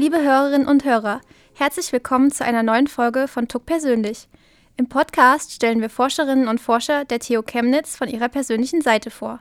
Liebe 0.00 0.22
Hörerinnen 0.22 0.68
und 0.68 0.84
Hörer, 0.84 1.20
herzlich 1.54 1.90
willkommen 1.90 2.30
zu 2.30 2.44
einer 2.44 2.62
neuen 2.62 2.86
Folge 2.86 3.26
von 3.26 3.48
Tuck 3.48 3.66
Persönlich. 3.66 4.28
Im 4.76 4.88
Podcast 4.88 5.50
stellen 5.50 5.80
wir 5.80 5.90
Forscherinnen 5.90 6.46
und 6.46 6.60
Forscher 6.60 7.04
der 7.04 7.18
TU 7.18 7.42
Chemnitz 7.42 7.96
von 7.96 8.06
ihrer 8.06 8.28
persönlichen 8.28 8.80
Seite 8.80 9.10
vor. 9.10 9.40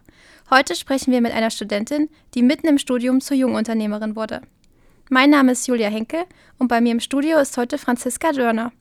Heute 0.50 0.76
sprechen 0.76 1.14
wir 1.14 1.22
mit 1.22 1.32
einer 1.32 1.52
Studentin, 1.52 2.10
die 2.34 2.42
mitten 2.42 2.66
im 2.66 2.80
Studium 2.80 3.22
zur 3.22 3.38
Jungunternehmerin 3.38 4.16
wurde. 4.16 4.42
Mein 5.12 5.30
Name 5.30 5.52
ist 5.52 5.68
Julia 5.68 5.90
Henke 5.90 6.26
und 6.58 6.70
bei 6.70 6.82
mir 6.82 6.94
im 6.94 7.02
Studio 7.02 7.38
ist 7.38 7.56
heute 7.56 7.78
Franziska 7.78 8.32
Dörner. 8.32 8.72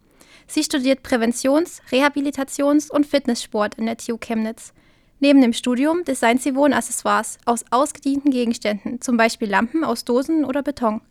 Sie 0.47 0.65
studiert 0.65 1.03
Präventions-, 1.03 1.83
Rehabilitations- 1.93 2.91
und 2.91 3.05
Fitnesssport 3.05 3.75
in 3.75 3.85
der 3.85 3.99
TU 3.99 4.17
Chemnitz. 4.17 4.73
Neben 5.21 5.43
dem 5.43 5.53
Studium 5.53 6.05
designt 6.05 6.41
sie 6.41 6.55
Wohnaccessoires 6.55 7.37
aus 7.45 7.67
ausgedienten 7.71 8.31
Gegenständen, 8.31 9.03
zum 9.03 9.19
Beispiel 9.19 9.51
Lampen 9.51 9.85
aus 9.85 10.07
Dosen 10.07 10.47
oder 10.47 10.63
Beton. 10.63 11.03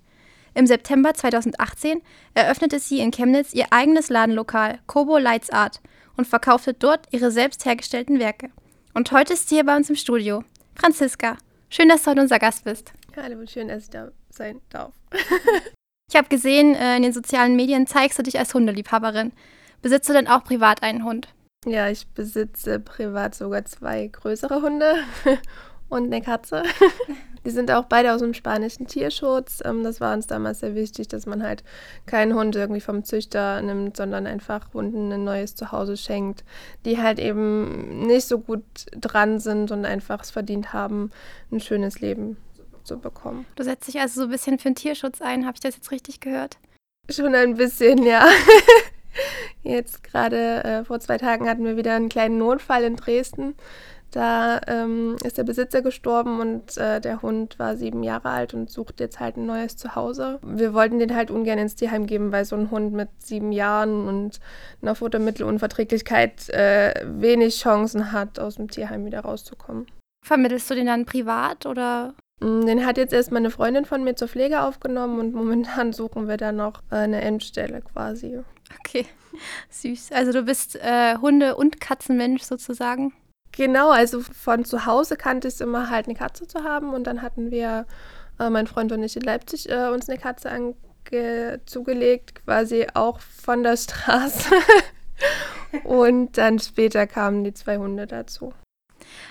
Im 0.57 0.67
September 0.67 1.13
2018 1.13 2.01
eröffnete 2.33 2.79
sie 2.79 2.99
in 2.99 3.11
Chemnitz 3.11 3.53
ihr 3.53 3.65
eigenes 3.71 4.07
Ladenlokal 4.07 4.79
Kobo 4.87 5.17
Lights 5.17 5.49
Art 5.49 5.81
und 6.15 6.27
verkaufte 6.27 6.73
dort 6.73 7.07
ihre 7.11 7.29
selbst 7.29 7.65
hergestellten 7.65 8.19
Werke. 8.19 8.49
Und 8.93 9.11
heute 9.11 9.33
ist 9.33 9.49
sie 9.49 9.55
hier 9.55 9.65
bei 9.65 9.75
uns 9.75 9.89
im 9.89 9.97
Studio. 9.97 10.45
Franziska, 10.73 11.35
schön, 11.69 11.89
dass 11.89 12.03
du 12.03 12.11
heute 12.11 12.21
unser 12.21 12.39
Gast 12.39 12.63
bist. 12.63 12.93
Hallo, 13.17 13.45
schön, 13.45 13.67
dass 13.67 13.83
ich 13.83 13.89
da 13.89 14.11
sein 14.29 14.61
darf. 14.69 14.93
ich 16.09 16.15
habe 16.15 16.29
gesehen, 16.29 16.73
äh, 16.73 16.95
in 16.95 17.03
den 17.03 17.13
sozialen 17.13 17.57
Medien 17.57 17.85
zeigst 17.85 18.17
du 18.17 18.23
dich 18.23 18.39
als 18.39 18.53
Hundeliebhaberin. 18.53 19.33
Besitzt 19.81 20.07
du 20.07 20.13
denn 20.13 20.29
auch 20.29 20.45
privat 20.45 20.83
einen 20.83 21.03
Hund? 21.03 21.27
Ja, 21.65 21.89
ich 21.89 22.07
besitze 22.07 22.79
privat 22.79 23.35
sogar 23.35 23.65
zwei 23.65 24.07
größere 24.07 24.61
Hunde 24.61 24.95
und 25.89 26.05
eine 26.05 26.21
Katze. 26.21 26.63
Die 27.45 27.52
sind 27.52 27.70
auch 27.70 27.85
beide 27.85 28.12
aus 28.12 28.21
dem 28.21 28.34
spanischen 28.34 28.88
Tierschutz. 28.88 29.62
Ähm, 29.63 29.84
das 29.84 30.02
war 30.02 30.13
uns 30.16 30.26
damals 30.26 30.62
sehr 30.62 30.73
wichtig, 30.73 31.07
dass 31.07 31.27
man 31.27 31.43
halt 31.43 31.63
keinen 32.07 32.34
Hund 32.34 32.55
irgendwie 32.55 32.82
vom 32.82 33.04
Züchter 33.04 33.62
nimmt, 33.62 33.98
sondern 33.98 34.26
einfach 34.26 34.74
Hunden 34.74 35.12
ein 35.12 35.24
neues 35.24 35.54
Zuhause 35.54 35.96
schenkt, 35.96 36.43
die 36.85 36.99
halt 36.99 37.20
eben 37.20 38.07
nicht 38.07 38.27
so 38.27 38.40
gut 38.40 38.63
dran 38.99 39.40
sind 39.40 39.71
und 39.71 39.85
einfach 39.85 40.24
es 40.24 40.32
verdient 40.32 40.74
haben, 40.74 41.12
ein 41.51 41.59
schönes 41.59 41.99
Leben 42.02 42.37
zu 42.84 42.99
bekommen. 42.99 43.46
Du 43.55 43.63
setzt 43.63 43.87
dich 43.87 43.99
also 43.99 44.21
so 44.21 44.27
ein 44.27 44.31
bisschen 44.31 44.57
für 44.57 44.70
den 44.70 44.76
Tierschutz 44.76 45.21
ein, 45.21 45.46
habe 45.46 45.55
ich 45.55 45.62
das 45.62 45.76
jetzt 45.76 45.91
richtig 45.91 46.20
gehört? 46.20 46.57
Schon 47.09 47.35
ein 47.35 47.55
bisschen, 47.55 48.04
ja. 48.04 48.26
Jetzt 49.63 50.04
gerade 50.04 50.63
äh, 50.63 50.84
vor 50.84 50.99
zwei 50.99 51.18
Tagen 51.18 51.48
hatten 51.48 51.63
wir 51.63 51.77
wieder 51.77 51.96
einen 51.96 52.09
kleinen 52.09 52.37
Notfall 52.37 52.84
in 52.84 52.96
Dresden. 52.96 53.55
Da 54.16 54.62
ähm, 54.68 55.18
ist 55.26 55.38
der 55.38 55.44
Besitzer 55.44 55.82
gestorben 55.82 56.40
und 56.40 56.77
äh, 56.77 57.02
der 57.02 57.21
Hund 57.21 57.60
war 57.60 57.76
sieben 57.76 58.02
Jahre 58.02 58.30
alt 58.30 58.54
und 58.54 58.70
sucht 58.70 59.02
jetzt 59.02 59.20
halt 59.20 59.35
ein 59.35 59.46
neues 59.46 59.76
Zuhause. 59.76 60.40
Wir 60.41 60.74
wollten 60.74 60.99
den 60.99 61.13
halt 61.13 61.32
ungern 61.32 61.60
ins 61.60 61.76
Tierheim 61.76 62.08
geben, 62.08 62.32
weil 62.32 62.46
so 62.46 62.55
ein 62.55 62.71
Hund 62.71 62.93
mit 62.93 63.10
sieben 63.20 63.52
Jahren 63.52 64.08
und 64.08 64.40
einer 64.81 64.96
Futtermittelunverträglichkeit 64.96 66.50
äh, 66.52 66.94
wenig 67.06 67.59
Chancen 67.59 68.13
hat, 68.13 68.40
aus 68.40 68.56
dem 68.56 68.69
Tierheim 68.69 69.06
wieder 69.06 69.19
rauszukommen. 69.19 69.86
Vermittelst 70.25 70.69
du 70.69 70.75
den 70.75 70.86
dann 70.86 71.03
privat 71.03 71.66
oder? 71.66 72.13
Mm, 72.40 72.66
den 72.68 72.86
hat 72.86 72.96
jetzt 72.96 73.12
erstmal 73.12 73.41
eine 73.41 73.52
Freundin 73.52 73.84
von 73.84 74.02
mir 74.06 74.16
zur 74.16 74.30
Pflege 74.30 74.62
aufgenommen 74.62 75.19
und 75.19 75.34
momentan 75.36 75.91
suchen 75.91 76.30
wir 76.30 76.38
da 76.38 76.53
noch 76.53 76.84
äh, 76.90 76.96
eine 76.96 77.19
Endstelle 77.19 77.81
quasi. 77.81 78.40
Okay, 78.80 79.08
süß. 79.72 80.13
Also 80.13 80.31
du 80.31 80.44
bist 80.44 80.78
äh, 80.78 81.18
Hunde- 81.18 81.58
und 81.58 81.81
Katzenmensch 81.81 82.44
sozusagen? 82.44 83.12
Genau, 83.56 83.89
also 83.89 84.19
von 84.19 84.66
zu 84.66 84.85
Hause 84.85 85.16
kannte 85.16 85.47
ich 85.47 85.56
es 85.56 85.61
immer 85.61 85.89
halt 85.89 86.07
eine 86.07 86.16
Katze 86.16 86.45
zu 86.45 86.63
haben 86.63 86.94
und 86.94 87.06
dann 87.06 87.22
hatten 87.22 87.51
wir, 87.51 87.85
äh, 88.38 88.50
mein 88.50 88.67
Freund 88.67 88.91
und 88.91 89.01
ich 89.01 89.16
in 89.16 89.22
Leipzig, 89.22 89.69
äh, 89.69 89.88
uns 89.88 90.09
eine 90.09 90.19
Katze 90.19 90.75
zugelegt, 91.66 92.44
quasi 92.44 92.88
auch 92.94 93.19
von 93.19 93.63
der 93.63 93.78
Straße. 93.78 94.50
und 95.85 96.38
dann 96.38 96.59
später 96.59 97.07
kamen 97.07 97.46
die 97.46 97.53
zwei 97.53 97.78
Hunde 97.78 98.07
dazu. 98.07 98.53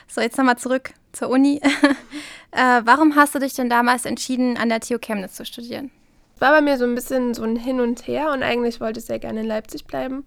So, 0.09 0.23
jetzt 0.23 0.39
nochmal 0.39 0.57
zurück 0.57 0.95
zur 1.13 1.29
Uni. 1.29 1.61
äh, 2.53 2.81
warum 2.85 3.17
hast 3.17 3.35
du 3.35 3.41
dich 3.41 3.53
denn 3.53 3.69
damals 3.69 4.07
entschieden, 4.07 4.57
an 4.57 4.71
der 4.71 4.81
TU 4.81 4.99
Chemnitz 4.99 5.35
zu 5.35 5.45
studieren? 5.45 5.91
War 6.39 6.53
bei 6.53 6.61
mir 6.63 6.79
so 6.79 6.85
ein 6.85 6.95
bisschen 6.95 7.35
so 7.35 7.43
ein 7.43 7.57
Hin 7.57 7.81
und 7.81 8.07
Her 8.07 8.31
und 8.33 8.43
eigentlich 8.43 8.81
wollte 8.81 9.01
ich 9.01 9.07
sehr 9.07 9.19
gerne 9.19 9.41
in 9.41 9.47
Leipzig 9.47 9.85
bleiben. 9.85 10.25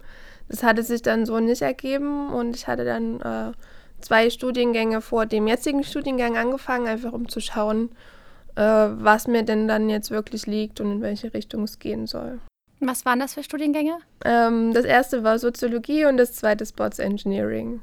Das 0.48 0.62
hatte 0.62 0.84
sich 0.84 1.02
dann 1.02 1.26
so 1.26 1.40
nicht 1.40 1.62
ergeben 1.62 2.30
und 2.32 2.54
ich 2.54 2.68
hatte 2.68 2.84
dann 2.84 3.20
äh, 3.20 3.52
zwei 4.00 4.30
Studiengänge 4.30 5.00
vor 5.00 5.26
dem 5.26 5.46
jetzigen 5.46 5.84
Studiengang 5.84 6.36
angefangen, 6.36 6.86
einfach 6.86 7.12
um 7.12 7.28
zu 7.28 7.40
schauen, 7.40 7.90
äh, 8.54 8.62
was 8.62 9.28
mir 9.28 9.42
denn 9.42 9.68
dann 9.68 9.88
jetzt 9.88 10.10
wirklich 10.10 10.46
liegt 10.46 10.80
und 10.80 10.92
in 10.92 11.00
welche 11.00 11.32
Richtung 11.34 11.64
es 11.64 11.78
gehen 11.78 12.06
soll. 12.06 12.40
Was 12.80 13.04
waren 13.04 13.18
das 13.18 13.34
für 13.34 13.42
Studiengänge? 13.42 13.98
Ähm, 14.24 14.72
das 14.72 14.84
erste 14.84 15.24
war 15.24 15.38
Soziologie 15.38 16.04
und 16.04 16.16
das 16.16 16.32
zweite 16.32 16.64
Sports 16.64 16.98
Engineering. 16.98 17.80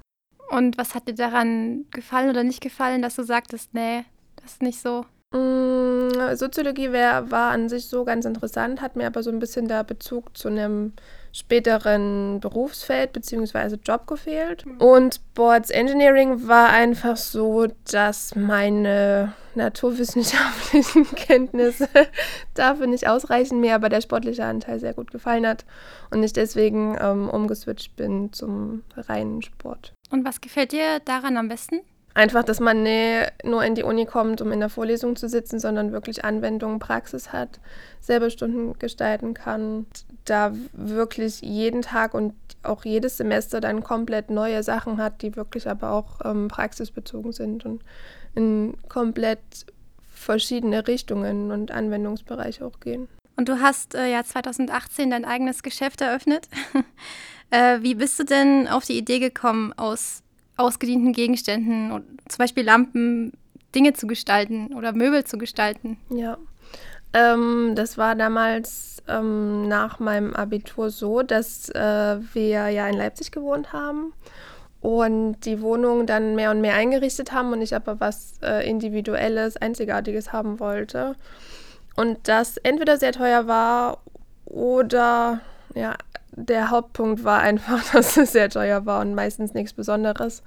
Und 0.50 0.78
was 0.78 0.96
hat 0.96 1.08
dir 1.08 1.16
daran 1.16 1.86
gefallen 1.92 2.30
oder 2.30 2.44
nicht 2.44 2.62
gefallen, 2.62 3.02
dass 3.02 3.16
du 3.16 3.24
sagtest, 3.24 3.74
nee, 3.74 4.06
das 4.38 4.54
ist 4.54 4.62
nicht 4.62 4.80
so? 4.80 5.06
Mm, 5.34 6.36
Soziologie 6.36 6.92
wär, 6.92 7.30
war 7.30 7.52
an 7.52 7.68
sich 7.68 7.88
so 7.88 8.06
ganz 8.06 8.26
interessant, 8.26 8.82
hat 8.82 8.96
mir 8.96 9.08
aber 9.08 9.24
so 9.24 9.32
ein 9.32 9.40
bisschen 9.40 9.68
der 9.68 9.84
Bezug 9.84 10.38
zu 10.38 10.48
einem 10.48 10.94
späteren 11.36 12.40
Berufsfeld 12.40 13.12
bzw. 13.12 13.76
Job 13.84 14.08
gefehlt. 14.08 14.64
Und 14.80 15.16
Sports 15.16 15.70
Engineering 15.70 16.48
war 16.48 16.70
einfach 16.70 17.18
so, 17.18 17.68
dass 17.92 18.36
meine 18.36 19.34
naturwissenschaftlichen 19.54 21.04
Kenntnisse 21.16 21.90
dafür 22.54 22.88
nicht 22.88 23.10
ausreichen, 23.10 23.60
mir 23.60 23.76
aber 23.76 23.90
der 23.90 24.00
sportliche 24.00 24.46
Anteil 24.46 24.80
sehr 24.80 24.94
gut 24.94 25.12
gefallen 25.12 25.46
hat 25.46 25.66
und 26.10 26.24
ich 26.24 26.32
deswegen 26.32 26.98
ähm, 27.02 27.30
umgeswitcht 27.30 27.98
bin 27.98 28.32
zum 28.32 28.84
reinen 28.96 29.42
Sport. 29.42 29.92
Und 30.12 30.24
was 30.24 30.40
gefällt 30.40 30.72
dir 30.72 31.02
daran 31.04 31.36
am 31.36 31.50
besten? 31.50 31.82
Einfach, 32.14 32.46
dass 32.46 32.62
man 32.62 32.82
nicht 32.84 33.44
nur 33.44 33.62
in 33.66 33.76
die 33.76 33.84
Uni 33.84 34.06
kommt, 34.06 34.42
um 34.42 34.54
in 34.54 34.62
der 34.62 34.70
Vorlesung 34.70 35.18
zu 35.18 35.28
sitzen, 35.28 35.60
sondern 35.60 35.92
wirklich 35.92 36.24
Anwendungen, 36.24 36.80
Praxis 36.80 37.34
hat, 37.34 37.60
selber 38.00 38.30
Stunden 38.30 38.80
gestalten 38.80 39.34
kann, 39.34 39.86
da 40.26 40.54
wirklich 40.74 41.42
jeden 41.42 41.82
Tag 41.82 42.14
und 42.14 42.34
auch 42.64 42.84
jedes 42.86 43.18
Semester 43.18 43.62
dann 43.62 43.84
komplett 43.84 44.30
neue 44.30 44.64
Sachen 44.64 44.98
hat, 44.98 45.22
die 45.22 45.36
wirklich 45.36 45.70
aber 45.70 45.92
auch 45.92 46.22
ähm, 46.24 46.48
praxisbezogen 46.48 47.32
sind 47.32 47.66
und 47.66 47.84
in 48.34 48.76
komplett 48.90 49.40
verschiedene 50.14 50.88
Richtungen 50.88 51.52
und 51.52 51.72
Anwendungsbereiche 51.72 52.66
auch 52.66 52.80
gehen. 52.80 53.08
Und 53.38 53.50
du 53.50 53.60
hast 53.60 53.96
äh, 53.96 54.12
ja 54.12 54.24
2018 54.24 55.10
dein 55.10 55.26
eigenes 55.26 55.62
Geschäft 55.62 56.02
eröffnet. 56.02 56.48
äh, 57.52 57.80
wie 57.82 57.96
bist 57.96 58.20
du 58.20 58.24
denn 58.24 58.68
auf 58.68 58.86
die 58.86 58.98
Idee 58.98 59.20
gekommen, 59.20 59.74
aus 59.74 60.24
ausgedienten 60.58 61.12
Gegenständen, 61.12 61.92
zum 62.28 62.38
Beispiel 62.38 62.64
Lampen, 62.64 63.34
Dinge 63.76 63.92
zu 63.92 64.08
gestalten 64.08 64.74
oder 64.74 64.94
Möbel 64.94 65.26
zu 65.26 65.38
gestalten? 65.38 65.98
Ja, 66.10 66.38
ähm, 67.16 67.74
das 67.76 67.98
war 67.98 68.16
damals 68.16 69.02
ähm, 69.08 69.70
nach 69.70 70.00
meinem 70.00 70.36
Abitur 70.36 70.90
so, 70.90 71.22
dass 71.22 71.70
äh, 71.70 72.18
wir 72.34 72.68
ja 72.70 72.88
in 72.88 72.98
Leipzig 72.98 73.32
gewohnt 73.32 73.72
haben 73.72 74.14
und 74.82 75.40
die 75.46 75.62
Wohnung 75.62 76.06
dann 76.06 76.36
mehr 76.36 76.52
und 76.52 76.60
mehr 76.60 76.76
eingerichtet 76.76 77.32
haben 77.32 77.54
und 77.54 77.62
ich 77.62 77.74
aber 77.74 78.02
was 78.02 78.34
äh, 78.44 78.70
Individuelles, 78.70 79.56
Einzigartiges 79.56 80.34
haben 80.34 80.60
wollte. 80.60 81.16
Und 81.96 82.28
das 82.28 82.58
entweder 82.58 82.98
sehr 82.98 83.14
teuer 83.14 83.48
war 83.48 84.00
oder 84.44 85.40
ja, 85.74 85.96
der 86.32 86.70
Hauptpunkt 86.70 87.24
war 87.24 87.40
einfach, 87.40 87.82
dass 87.94 88.18
es 88.18 88.34
sehr 88.34 88.50
teuer 88.50 88.86
war 88.86 89.00
und 89.00 89.16
meistens 89.16 89.54
nichts 89.54 89.72
Besonderes 89.72 90.44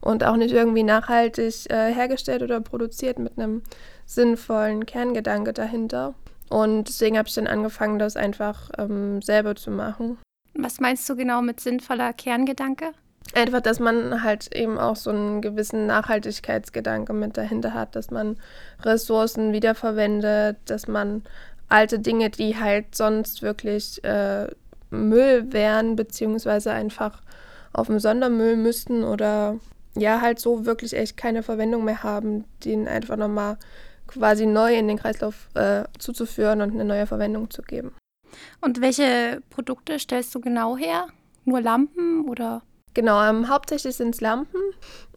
und 0.00 0.24
auch 0.24 0.36
nicht 0.36 0.52
irgendwie 0.52 0.82
nachhaltig 0.82 1.70
äh, 1.70 1.92
hergestellt 1.92 2.42
oder 2.42 2.60
produziert 2.60 3.18
mit 3.18 3.38
einem 3.38 3.62
sinnvollen 4.06 4.86
Kerngedanke 4.86 5.52
dahinter. 5.52 6.14
Und 6.48 6.88
deswegen 6.88 7.18
habe 7.18 7.28
ich 7.28 7.34
dann 7.34 7.46
angefangen, 7.46 7.98
das 7.98 8.16
einfach 8.16 8.70
ähm, 8.78 9.20
selber 9.20 9.56
zu 9.56 9.70
machen. 9.70 10.18
Was 10.54 10.80
meinst 10.80 11.08
du 11.08 11.16
genau 11.16 11.42
mit 11.42 11.60
sinnvoller 11.60 12.12
Kerngedanke? 12.12 12.92
Einfach, 13.34 13.60
dass 13.60 13.80
man 13.80 14.22
halt 14.22 14.54
eben 14.54 14.78
auch 14.78 14.96
so 14.96 15.10
einen 15.10 15.42
gewissen 15.42 15.86
Nachhaltigkeitsgedanke 15.86 17.12
mit 17.12 17.36
dahinter 17.36 17.74
hat, 17.74 17.96
dass 17.96 18.10
man 18.10 18.36
Ressourcen 18.82 19.52
wiederverwendet, 19.52 20.56
dass 20.66 20.86
man 20.86 21.24
alte 21.68 21.98
Dinge, 21.98 22.30
die 22.30 22.56
halt 22.56 22.94
sonst 22.94 23.42
wirklich 23.42 24.02
äh, 24.04 24.46
Müll 24.90 25.52
wären, 25.52 25.96
beziehungsweise 25.96 26.70
einfach 26.70 27.20
auf 27.72 27.88
dem 27.88 27.98
Sondermüll 27.98 28.56
müssten 28.56 29.02
oder 29.02 29.58
ja, 29.96 30.20
halt 30.20 30.38
so 30.38 30.64
wirklich 30.64 30.94
echt 30.94 31.16
keine 31.16 31.42
Verwendung 31.42 31.84
mehr 31.84 32.02
haben, 32.02 32.44
den 32.64 32.86
einfach 32.86 33.16
nochmal 33.16 33.58
quasi 34.06 34.46
neu 34.46 34.74
in 34.74 34.88
den 34.88 34.98
Kreislauf 34.98 35.48
äh, 35.54 35.84
zuzuführen 35.98 36.60
und 36.60 36.72
eine 36.72 36.84
neue 36.84 37.06
Verwendung 37.06 37.50
zu 37.50 37.62
geben. 37.62 37.94
Und 38.60 38.80
welche 38.80 39.42
Produkte 39.50 39.98
stellst 39.98 40.34
du 40.34 40.40
genau 40.40 40.76
her? 40.76 41.08
Nur 41.44 41.60
Lampen 41.60 42.28
oder? 42.28 42.62
Genau, 42.94 43.22
ähm, 43.22 43.48
hauptsächlich 43.48 43.96
sind 43.96 44.14
es 44.14 44.20
Lampen. 44.20 44.60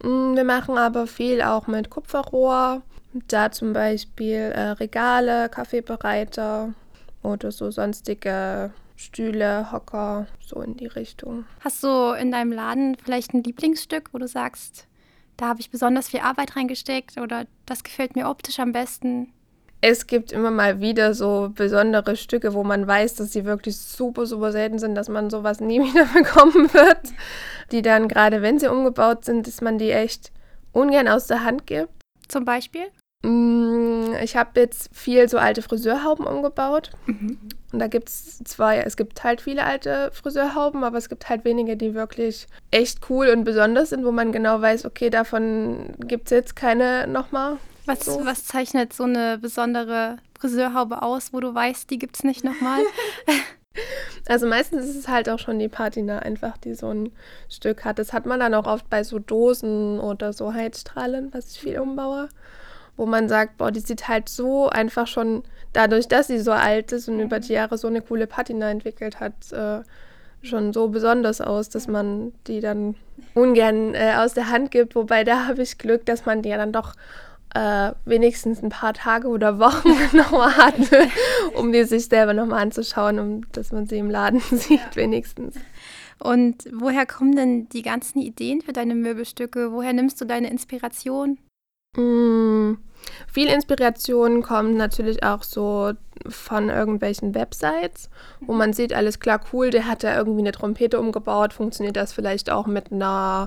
Mm, 0.02 0.36
wir 0.36 0.44
machen 0.44 0.76
aber 0.78 1.06
viel 1.06 1.42
auch 1.42 1.66
mit 1.66 1.90
Kupferrohr. 1.90 2.82
Da 3.26 3.50
zum 3.50 3.72
Beispiel 3.72 4.52
äh, 4.54 4.70
Regale, 4.70 5.48
Kaffeebereiter, 5.48 6.72
oder 7.22 7.52
so 7.52 7.70
sonstige 7.70 8.72
Stühle, 8.96 9.72
Hocker, 9.72 10.26
so 10.40 10.60
in 10.60 10.76
die 10.76 10.86
Richtung. 10.86 11.44
Hast 11.60 11.82
du 11.82 12.12
in 12.12 12.30
deinem 12.30 12.52
Laden 12.52 12.96
vielleicht 13.02 13.32
ein 13.32 13.42
Lieblingsstück, 13.42 14.12
wo 14.12 14.18
du 14.18 14.28
sagst, 14.28 14.86
da 15.40 15.48
habe 15.48 15.60
ich 15.60 15.70
besonders 15.70 16.08
viel 16.08 16.20
Arbeit 16.20 16.54
reingesteckt 16.54 17.16
oder 17.16 17.46
das 17.64 17.82
gefällt 17.82 18.14
mir 18.14 18.28
optisch 18.28 18.60
am 18.60 18.72
besten? 18.72 19.32
Es 19.80 20.06
gibt 20.06 20.32
immer 20.32 20.50
mal 20.50 20.80
wieder 20.80 21.14
so 21.14 21.50
besondere 21.54 22.14
Stücke, 22.14 22.52
wo 22.52 22.62
man 22.62 22.86
weiß, 22.86 23.14
dass 23.14 23.32
sie 23.32 23.46
wirklich 23.46 23.78
super, 23.78 24.26
super 24.26 24.52
selten 24.52 24.78
sind, 24.78 24.94
dass 24.94 25.08
man 25.08 25.30
sowas 25.30 25.60
nie 25.60 25.80
wieder 25.82 26.04
bekommen 26.04 26.72
wird. 26.74 27.14
Die 27.72 27.80
dann, 27.80 28.06
gerade 28.06 28.42
wenn 28.42 28.58
sie 28.58 28.70
umgebaut 28.70 29.24
sind, 29.24 29.46
dass 29.46 29.62
man 29.62 29.78
die 29.78 29.90
echt 29.90 30.30
ungern 30.72 31.08
aus 31.08 31.26
der 31.26 31.42
Hand 31.42 31.66
gibt. 31.66 31.88
Zum 32.28 32.44
Beispiel? 32.44 32.88
Mm, 33.22 34.14
ich 34.22 34.36
habe 34.36 34.58
jetzt 34.60 34.88
viel 34.92 35.28
so 35.28 35.38
alte 35.38 35.62
Friseurhauben 35.62 36.26
umgebaut. 36.26 36.90
Mhm. 37.06 37.38
Und 37.72 37.78
da 37.78 37.86
gibt 37.86 38.08
es 38.08 38.38
zwei, 38.44 38.78
es 38.78 38.96
gibt 38.96 39.22
halt 39.22 39.40
viele 39.40 39.64
alte 39.64 40.10
Friseurhauben, 40.12 40.84
aber 40.84 40.98
es 40.98 41.08
gibt 41.08 41.28
halt 41.28 41.44
wenige, 41.44 41.76
die 41.76 41.94
wirklich 41.94 42.46
echt 42.70 43.10
cool 43.10 43.28
und 43.28 43.44
besonders 43.44 43.90
sind, 43.90 44.04
wo 44.04 44.12
man 44.12 44.32
genau 44.32 44.60
weiß, 44.60 44.86
okay, 44.86 45.10
davon 45.10 45.94
gibt 45.98 46.26
es 46.26 46.30
jetzt 46.30 46.56
keine 46.56 47.06
nochmal. 47.06 47.58
Was, 47.86 48.04
so. 48.04 48.24
was 48.24 48.46
zeichnet 48.46 48.92
so 48.92 49.04
eine 49.04 49.38
besondere 49.38 50.18
Friseurhaube 50.38 51.02
aus, 51.02 51.32
wo 51.32 51.40
du 51.40 51.54
weißt, 51.54 51.90
die 51.90 51.98
gibt 51.98 52.16
es 52.16 52.24
nicht 52.24 52.44
nochmal? 52.44 52.80
Also 54.26 54.46
meistens 54.46 54.84
ist 54.84 54.96
es 54.96 55.08
halt 55.08 55.28
auch 55.28 55.38
schon 55.38 55.58
die 55.58 55.68
Patina 55.68 56.20
einfach, 56.20 56.58
die 56.58 56.74
so 56.74 56.88
ein 56.92 57.12
Stück 57.48 57.84
hat. 57.84 57.98
Das 57.98 58.12
hat 58.12 58.26
man 58.26 58.40
dann 58.40 58.54
auch 58.54 58.66
oft 58.66 58.88
bei 58.90 59.04
so 59.04 59.18
Dosen 59.18 59.98
oder 59.98 60.32
so 60.32 60.52
Heizstrahlen, 60.52 61.32
was 61.32 61.52
ich 61.52 61.60
viel 61.60 61.78
umbaue 61.78 62.28
wo 62.96 63.06
man 63.06 63.28
sagt, 63.28 63.58
boah, 63.58 63.70
die 63.70 63.80
sieht 63.80 64.08
halt 64.08 64.28
so 64.28 64.68
einfach 64.68 65.06
schon 65.06 65.42
dadurch, 65.72 66.08
dass 66.08 66.26
sie 66.26 66.38
so 66.38 66.52
alt 66.52 66.92
ist 66.92 67.08
und 67.08 67.20
über 67.20 67.40
die 67.40 67.52
Jahre 67.52 67.78
so 67.78 67.88
eine 67.88 68.02
coole 68.02 68.26
Patina 68.26 68.70
entwickelt 68.70 69.20
hat, 69.20 69.52
äh, 69.52 69.80
schon 70.42 70.72
so 70.72 70.88
besonders 70.88 71.40
aus, 71.40 71.68
dass 71.68 71.86
man 71.86 72.32
die 72.46 72.60
dann 72.60 72.96
ungern 73.34 73.94
äh, 73.94 74.14
aus 74.16 74.34
der 74.34 74.48
Hand 74.50 74.70
gibt. 74.70 74.94
Wobei 74.94 75.24
da 75.24 75.46
habe 75.46 75.62
ich 75.62 75.78
Glück, 75.78 76.06
dass 76.06 76.26
man 76.26 76.42
die 76.42 76.48
ja 76.48 76.56
dann 76.56 76.72
doch 76.72 76.94
äh, 77.54 77.92
wenigstens 78.04 78.62
ein 78.62 78.70
paar 78.70 78.94
Tage 78.94 79.28
oder 79.28 79.58
Wochen 79.58 79.90
nochmal 80.16 80.56
hat, 80.56 80.74
um 81.54 81.72
die 81.72 81.84
sich 81.84 82.06
selber 82.06 82.32
nochmal 82.32 82.62
anzuschauen, 82.62 83.18
um 83.18 83.52
dass 83.52 83.72
man 83.72 83.86
sie 83.86 83.98
im 83.98 84.10
Laden 84.10 84.40
sieht, 84.50 84.94
wenigstens. 84.94 85.56
Und 86.18 86.68
woher 86.72 87.06
kommen 87.06 87.34
denn 87.34 87.68
die 87.70 87.82
ganzen 87.82 88.20
Ideen 88.20 88.60
für 88.60 88.72
deine 88.72 88.94
Möbelstücke? 88.94 89.72
Woher 89.72 89.94
nimmst 89.94 90.20
du 90.20 90.26
deine 90.26 90.50
Inspiration? 90.50 91.38
Mmh. 91.96 92.78
Viel 93.26 93.48
Inspiration 93.48 94.42
kommt 94.42 94.74
natürlich 94.76 95.22
auch 95.22 95.42
so 95.42 95.92
von 96.26 96.68
irgendwelchen 96.68 97.34
Websites, 97.34 98.10
wo 98.40 98.52
man 98.52 98.72
sieht, 98.72 98.92
alles 98.92 99.20
klar, 99.20 99.40
cool, 99.52 99.70
der 99.70 99.86
hat 99.86 100.04
da 100.04 100.16
irgendwie 100.16 100.40
eine 100.42 100.52
Trompete 100.52 101.00
umgebaut, 101.00 101.52
funktioniert 101.52 101.96
das 101.96 102.12
vielleicht 102.12 102.50
auch 102.50 102.66
mit 102.66 102.92
einer 102.92 103.46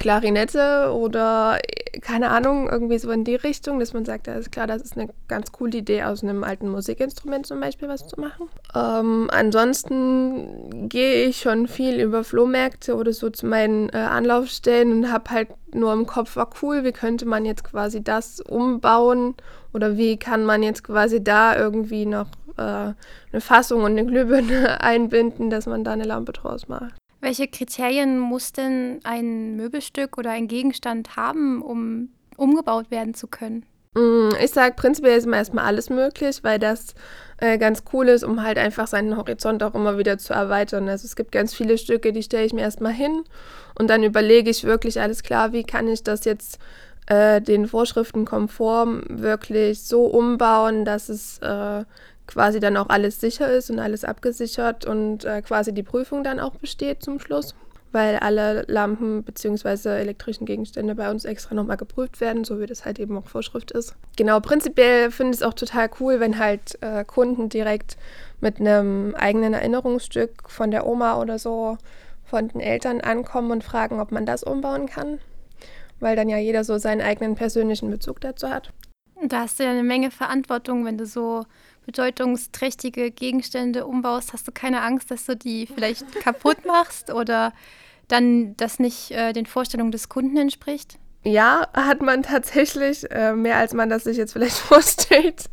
Klarinette 0.00 0.92
oder 0.94 1.58
keine 2.00 2.30
Ahnung, 2.30 2.68
irgendwie 2.68 2.98
so 2.98 3.10
in 3.10 3.24
die 3.24 3.34
Richtung, 3.34 3.78
dass 3.78 3.92
man 3.92 4.04
sagt, 4.04 4.26
ja, 4.26 4.34
ist 4.34 4.50
klar, 4.50 4.66
das 4.66 4.80
ist 4.80 4.96
eine 4.96 5.10
ganz 5.28 5.52
coole 5.52 5.78
Idee, 5.78 6.04
aus 6.04 6.22
einem 6.22 6.42
alten 6.42 6.70
Musikinstrument 6.70 7.46
zum 7.46 7.60
Beispiel 7.60 7.88
was 7.88 8.06
zu 8.06 8.18
machen. 8.18 8.48
Ähm, 8.74 9.28
ansonsten 9.30 10.88
gehe 10.88 11.26
ich 11.26 11.40
schon 11.40 11.68
viel 11.68 12.00
über 12.00 12.24
Flohmärkte 12.24 12.96
oder 12.96 13.12
so 13.12 13.28
zu 13.28 13.46
meinen 13.46 13.90
äh, 13.90 13.98
Anlaufstellen 13.98 14.92
und 14.92 15.12
habe 15.12 15.30
halt 15.30 15.48
nur 15.74 15.92
im 15.92 16.06
Kopf, 16.06 16.34
war 16.36 16.50
cool, 16.62 16.82
wie 16.84 16.92
könnte 16.92 17.26
man 17.26 17.44
jetzt 17.44 17.64
quasi 17.64 18.02
das 18.02 18.40
umbauen 18.40 19.34
oder 19.74 19.96
wie 19.98 20.16
kann 20.16 20.44
man 20.44 20.62
jetzt 20.62 20.82
quasi 20.82 21.22
da 21.22 21.56
irgendwie 21.56 22.06
noch 22.06 22.28
äh, 22.56 22.62
eine 22.62 23.40
Fassung 23.40 23.82
und 23.82 23.92
eine 23.92 24.06
Glühbirne 24.06 24.80
einbinden, 24.80 25.50
dass 25.50 25.66
man 25.66 25.84
da 25.84 25.92
eine 25.92 26.04
Lampe 26.04 26.32
draus 26.32 26.68
macht. 26.68 26.94
Welche 27.20 27.48
Kriterien 27.48 28.18
muss 28.18 28.52
denn 28.52 29.00
ein 29.04 29.56
Möbelstück 29.56 30.16
oder 30.16 30.30
ein 30.30 30.48
Gegenstand 30.48 31.16
haben, 31.16 31.60
um 31.60 32.08
umgebaut 32.36 32.90
werden 32.90 33.14
zu 33.14 33.26
können? 33.26 33.66
Mm, 33.94 34.30
ich 34.42 34.52
sage, 34.52 34.74
prinzipiell 34.76 35.18
ist 35.18 35.26
immer 35.26 35.36
erstmal 35.36 35.66
alles 35.66 35.90
möglich, 35.90 36.38
weil 36.42 36.58
das 36.58 36.94
äh, 37.38 37.58
ganz 37.58 37.82
cool 37.92 38.08
ist, 38.08 38.22
um 38.22 38.42
halt 38.42 38.56
einfach 38.56 38.86
seinen 38.86 39.16
Horizont 39.16 39.62
auch 39.62 39.74
immer 39.74 39.98
wieder 39.98 40.16
zu 40.16 40.32
erweitern. 40.32 40.88
Also 40.88 41.06
es 41.06 41.16
gibt 41.16 41.32
ganz 41.32 41.54
viele 41.54 41.76
Stücke, 41.76 42.12
die 42.12 42.22
stelle 42.22 42.46
ich 42.46 42.52
mir 42.52 42.62
erstmal 42.62 42.92
hin 42.92 43.24
und 43.78 43.90
dann 43.90 44.04
überlege 44.04 44.48
ich 44.48 44.64
wirklich 44.64 45.00
alles 45.00 45.22
klar, 45.22 45.52
wie 45.52 45.64
kann 45.64 45.88
ich 45.88 46.04
das 46.04 46.24
jetzt 46.24 46.58
äh, 47.06 47.40
den 47.40 47.66
Vorschriften 47.66 48.24
konform 48.24 49.02
wirklich 49.08 49.82
so 49.82 50.04
umbauen, 50.04 50.84
dass 50.84 51.08
es 51.08 51.38
äh, 51.38 51.84
quasi 52.30 52.60
dann 52.60 52.76
auch 52.76 52.88
alles 52.88 53.20
sicher 53.20 53.50
ist 53.50 53.70
und 53.70 53.80
alles 53.80 54.04
abgesichert 54.04 54.84
und 54.84 55.24
äh, 55.24 55.42
quasi 55.42 55.74
die 55.74 55.82
Prüfung 55.82 56.22
dann 56.22 56.38
auch 56.38 56.54
besteht 56.54 57.02
zum 57.02 57.18
Schluss, 57.18 57.56
weil 57.90 58.16
alle 58.16 58.64
Lampen 58.68 59.24
bzw. 59.24 59.98
elektrischen 59.98 60.46
Gegenstände 60.46 60.94
bei 60.94 61.10
uns 61.10 61.24
extra 61.24 61.56
nochmal 61.56 61.76
geprüft 61.76 62.20
werden, 62.20 62.44
so 62.44 62.60
wie 62.60 62.66
das 62.66 62.84
halt 62.84 63.00
eben 63.00 63.18
auch 63.18 63.26
Vorschrift 63.26 63.72
ist. 63.72 63.96
Genau, 64.16 64.38
prinzipiell 64.38 65.10
finde 65.10 65.34
ich 65.34 65.40
es 65.40 65.42
auch 65.42 65.54
total 65.54 65.90
cool, 65.98 66.20
wenn 66.20 66.38
halt 66.38 66.78
äh, 66.82 67.04
Kunden 67.04 67.48
direkt 67.48 67.96
mit 68.40 68.60
einem 68.60 69.14
eigenen 69.16 69.52
Erinnerungsstück 69.52 70.48
von 70.48 70.70
der 70.70 70.86
Oma 70.86 71.20
oder 71.20 71.38
so 71.38 71.78
von 72.24 72.46
den 72.46 72.60
Eltern 72.60 73.00
ankommen 73.00 73.50
und 73.50 73.64
fragen, 73.64 73.98
ob 73.98 74.12
man 74.12 74.24
das 74.24 74.44
umbauen 74.44 74.86
kann, 74.86 75.18
weil 75.98 76.14
dann 76.14 76.28
ja 76.28 76.38
jeder 76.38 76.62
so 76.62 76.78
seinen 76.78 77.00
eigenen 77.00 77.34
persönlichen 77.34 77.90
Bezug 77.90 78.20
dazu 78.20 78.48
hat. 78.48 78.72
Da 79.22 79.40
hast 79.40 79.58
du 79.58 79.64
ja 79.64 79.70
eine 79.70 79.82
Menge 79.82 80.10
Verantwortung, 80.10 80.86
wenn 80.86 80.96
du 80.96 81.04
so 81.04 81.44
bedeutungsträchtige 81.90 83.10
Gegenstände 83.10 83.84
umbaust, 83.84 84.32
hast 84.32 84.46
du 84.46 84.52
keine 84.52 84.82
Angst, 84.82 85.10
dass 85.10 85.26
du 85.26 85.34
die 85.34 85.66
vielleicht 85.66 86.04
kaputt 86.22 86.64
machst 86.64 87.10
oder 87.10 87.52
dann 88.06 88.56
das 88.56 88.78
nicht 88.78 89.10
äh, 89.10 89.32
den 89.32 89.46
Vorstellungen 89.46 89.90
des 89.90 90.08
Kunden 90.08 90.36
entspricht? 90.36 90.98
Ja, 91.24 91.68
hat 91.74 92.00
man 92.00 92.22
tatsächlich 92.22 93.10
äh, 93.10 93.32
mehr, 93.32 93.56
als 93.56 93.74
man 93.74 93.90
das 93.90 94.04
sich 94.04 94.16
jetzt 94.16 94.32
vielleicht 94.32 94.56
vorstellt. 94.56 95.46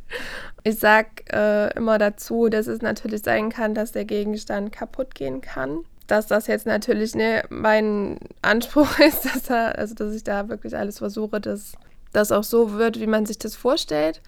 Ich 0.64 0.78
sage 0.78 1.10
äh, 1.32 1.76
immer 1.76 1.98
dazu, 1.98 2.50
dass 2.50 2.68
es 2.68 2.82
natürlich 2.82 3.24
sein 3.24 3.50
kann, 3.50 3.74
dass 3.74 3.92
der 3.92 4.06
Gegenstand 4.06 4.72
kaputt 4.72 5.16
gehen 5.16 5.42
kann. 5.42 5.86
Dass 6.06 6.28
das 6.28 6.46
jetzt 6.46 6.68
natürlich 6.68 7.16
ne, 7.16 7.44
mein 7.50 8.20
Anspruch 8.44 9.00
ist, 9.00 9.26
dass, 9.26 9.50
er, 9.50 9.78
also 9.78 9.96
dass 9.96 10.14
ich 10.14 10.24
da 10.24 10.50
wirklich 10.50 10.78
alles 10.78 11.00
versuche, 11.00 11.42
dass 11.42 11.74
das 12.14 12.32
auch 12.32 12.44
so 12.44 12.74
wird, 12.74 13.00
wie 13.00 13.08
man 13.08 13.26
sich 13.26 13.40
das 13.40 13.56
vorstellt 13.56 14.22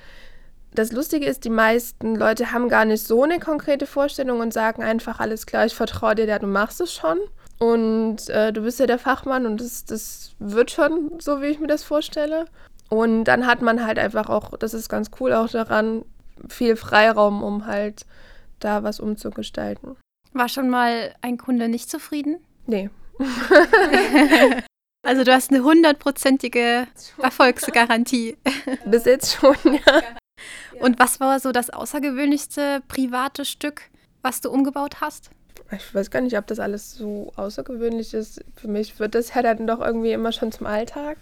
das 0.74 0.92
Lustige 0.92 1.25
ist, 1.25 1.46
die 1.46 1.50
meisten 1.50 2.15
Leute 2.15 2.51
haben 2.51 2.70
gar 2.70 2.86
nicht 2.86 3.05
so 3.05 3.24
eine 3.24 3.39
konkrete 3.39 3.88
Vorstellung 3.88 4.39
und 4.39 4.53
sagen 4.53 4.84
einfach, 4.84 5.20
alles 5.20 5.46
klar, 5.46 5.65
ich 5.65 5.75
vertraue 5.75 6.15
dir, 6.15 6.25
ja, 6.25 6.39
du 6.39 6.48
machst 6.48 6.79
es 6.82 6.93
schon. 6.93 7.20
Und 7.60 8.29
äh, 8.29 8.53
du 8.53 8.62
bist 8.62 8.79
ja 8.79 8.88
der 8.88 9.00
Fachmann 9.00 9.46
und 9.46 9.60
das, 9.60 9.84
das 9.84 10.34
wird 10.39 10.72
schon 10.72 11.20
so, 11.20 11.41
wie 11.41 11.48
ich 11.48 11.60
mir 11.60 11.67
das 11.67 11.84
vorstelle. 11.84 12.46
Und 12.89 13.25
dann 13.25 13.46
hat 13.46 13.62
man 13.62 13.86
halt 13.86 14.00
einfach 14.00 14.29
auch, 14.29 14.58
das 14.58 14.74
ist 14.74 14.89
ganz 14.89 15.12
cool 15.20 15.34
auch 15.34 15.50
daran, 15.50 16.05
viel 16.48 16.75
Freiraum, 16.75 17.43
um 17.43 17.65
halt 17.65 18.05
da 18.60 18.84
was 18.84 19.00
umzugestalten. 19.00 19.98
War 20.34 20.48
schon 20.48 20.70
mal 20.70 21.13
ein 21.22 21.38
Kunde 21.38 21.67
nicht 21.67 21.89
zufrieden? 21.89 22.38
Nee. 22.65 22.89
also 25.03 25.24
du 25.24 25.34
hast 25.34 25.51
eine 25.51 25.63
hundertprozentige 25.63 26.88
Erfolgsgarantie. 27.22 28.38
Bis 28.86 29.05
jetzt 29.05 29.34
schon, 29.34 29.55
ja. 29.65 30.01
Und 30.79 31.00
was 31.00 31.19
war 31.19 31.39
so 31.39 31.51
das 31.51 31.69
außergewöhnlichste 31.69 32.81
private 32.88 33.46
Stück, 33.46 33.84
was 34.22 34.41
du 34.41 34.50
umgebaut 34.50 35.01
hast? 35.01 35.31
Ich 35.72 35.93
weiß 35.93 36.10
gar 36.10 36.22
nicht, 36.22 36.38
ob 36.38 36.48
das 36.48 36.60
alles 36.60 36.96
so 36.96 37.31
außergewöhnlich 37.36 38.13
ist. 38.13 38.43
Für 38.55 38.67
mich 38.67 39.00
wird 39.00 39.13
das 39.13 39.34
ja 39.34 39.43
dann 39.43 39.67
doch 39.67 39.79
irgendwie 39.79 40.12
immer 40.12 40.31
schon 40.31 40.51
zum 40.51 40.65
Alltag. 40.65 41.17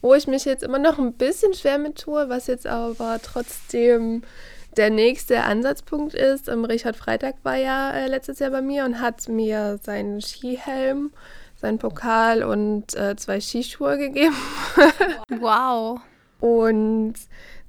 Wo 0.00 0.14
ich 0.14 0.26
mich 0.26 0.46
jetzt 0.46 0.62
immer 0.62 0.78
noch 0.78 0.98
ein 0.98 1.12
bisschen 1.12 1.52
schwer 1.52 1.78
mit 1.78 1.98
tue, 1.98 2.28
was 2.28 2.46
jetzt 2.46 2.66
aber 2.66 3.18
trotzdem 3.22 4.22
der 4.76 4.90
nächste 4.90 5.42
Ansatzpunkt 5.42 6.14
ist. 6.14 6.48
Ähm, 6.48 6.64
Richard 6.64 6.96
Freitag 6.96 7.36
war 7.42 7.56
ja 7.56 7.90
äh, 7.92 8.06
letztes 8.06 8.38
Jahr 8.38 8.50
bei 8.50 8.62
mir 8.62 8.84
und 8.84 9.00
hat 9.00 9.28
mir 9.28 9.78
seinen 9.82 10.20
Skihelm, 10.20 11.10
seinen 11.56 11.78
Pokal 11.78 12.42
und 12.42 12.94
äh, 12.96 13.16
zwei 13.16 13.40
Skischuhe 13.40 13.98
gegeben. 13.98 14.36
wow. 15.40 16.00
Und 16.40 17.14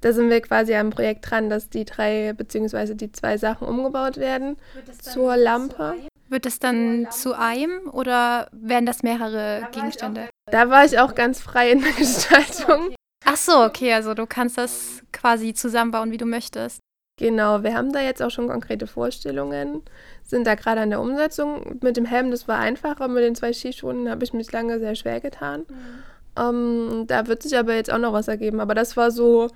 da 0.01 0.13
sind 0.13 0.29
wir 0.29 0.41
quasi 0.41 0.74
am 0.75 0.89
Projekt 0.89 1.29
dran, 1.29 1.50
dass 1.50 1.70
die 1.70 1.86
drei 1.86 2.34
bzw. 2.34 2.96
die 2.96 3.12
zwei 3.12 3.38
Sachen 3.38 3.67
umgebaut 3.67 4.17
werden 4.17 4.58
zur 5.00 5.38
Lampe. 5.38 5.96
Wird 6.27 6.46
es 6.46 6.60
dann 6.60 7.08
zu 7.12 7.38
einem 7.38 7.89
oder 7.91 8.48
werden 8.51 8.86
das 8.86 9.03
mehrere 9.03 9.67
Gegenstände? 9.72 10.29
Da 10.50 10.70
war 10.70 10.86
ich 10.86 10.98
auch 11.00 11.13
ganz 11.13 11.41
frei 11.41 11.72
in 11.72 11.81
der 11.81 11.91
Gestaltung. 11.98 12.96
Ach 13.25 13.38
so, 13.38 13.63
okay, 13.63 13.93
also 13.93 14.13
du 14.13 14.25
kannst 14.25 14.58
das 14.58 15.03
quasi 15.12 15.53
zusammenbauen, 15.53 16.12
wie 16.12 16.17
du 16.17 16.25
möchtest. 16.25 16.79
Genau, 17.20 17.62
wir 17.62 17.75
haben 17.75 17.93
da 17.93 18.01
jetzt 18.01 18.24
auch 18.24 18.31
schon 18.31 18.48
konkrete 18.48 18.88
Vorstellungen, 18.88 19.84
sind 20.24 20.48
da 20.48 20.55
gerade 20.55 20.81
an 20.81 20.89
der 20.89 21.01
Umsetzung. 21.01 21.77
Mit 21.81 21.98
dem 21.98 22.05
Helm, 22.05 22.31
das 22.31 22.48
war 22.48 22.58
einfacher, 22.58 23.08
mit 23.08 23.24
den 23.24 23.36
zwei 23.36 23.53
Skischuhen 23.53 24.10
habe 24.10 24.24
ich 24.24 24.34
mich 24.34 24.51
lange 24.51 24.79
sehr 24.79 24.96
schwer 24.96 25.20
getan. 25.20 25.65
Mhm. 25.67 26.03
Ähm, 26.38 27.03
da 27.08 27.27
wird 27.27 27.43
sich 27.43 27.58
aber 27.58 27.75
jetzt 27.75 27.91
auch 27.91 27.98
noch 27.98 28.13
was 28.13 28.27
ergeben. 28.27 28.60
Aber 28.60 28.74
das 28.74 28.98
war 28.98 29.12
so, 29.12 29.50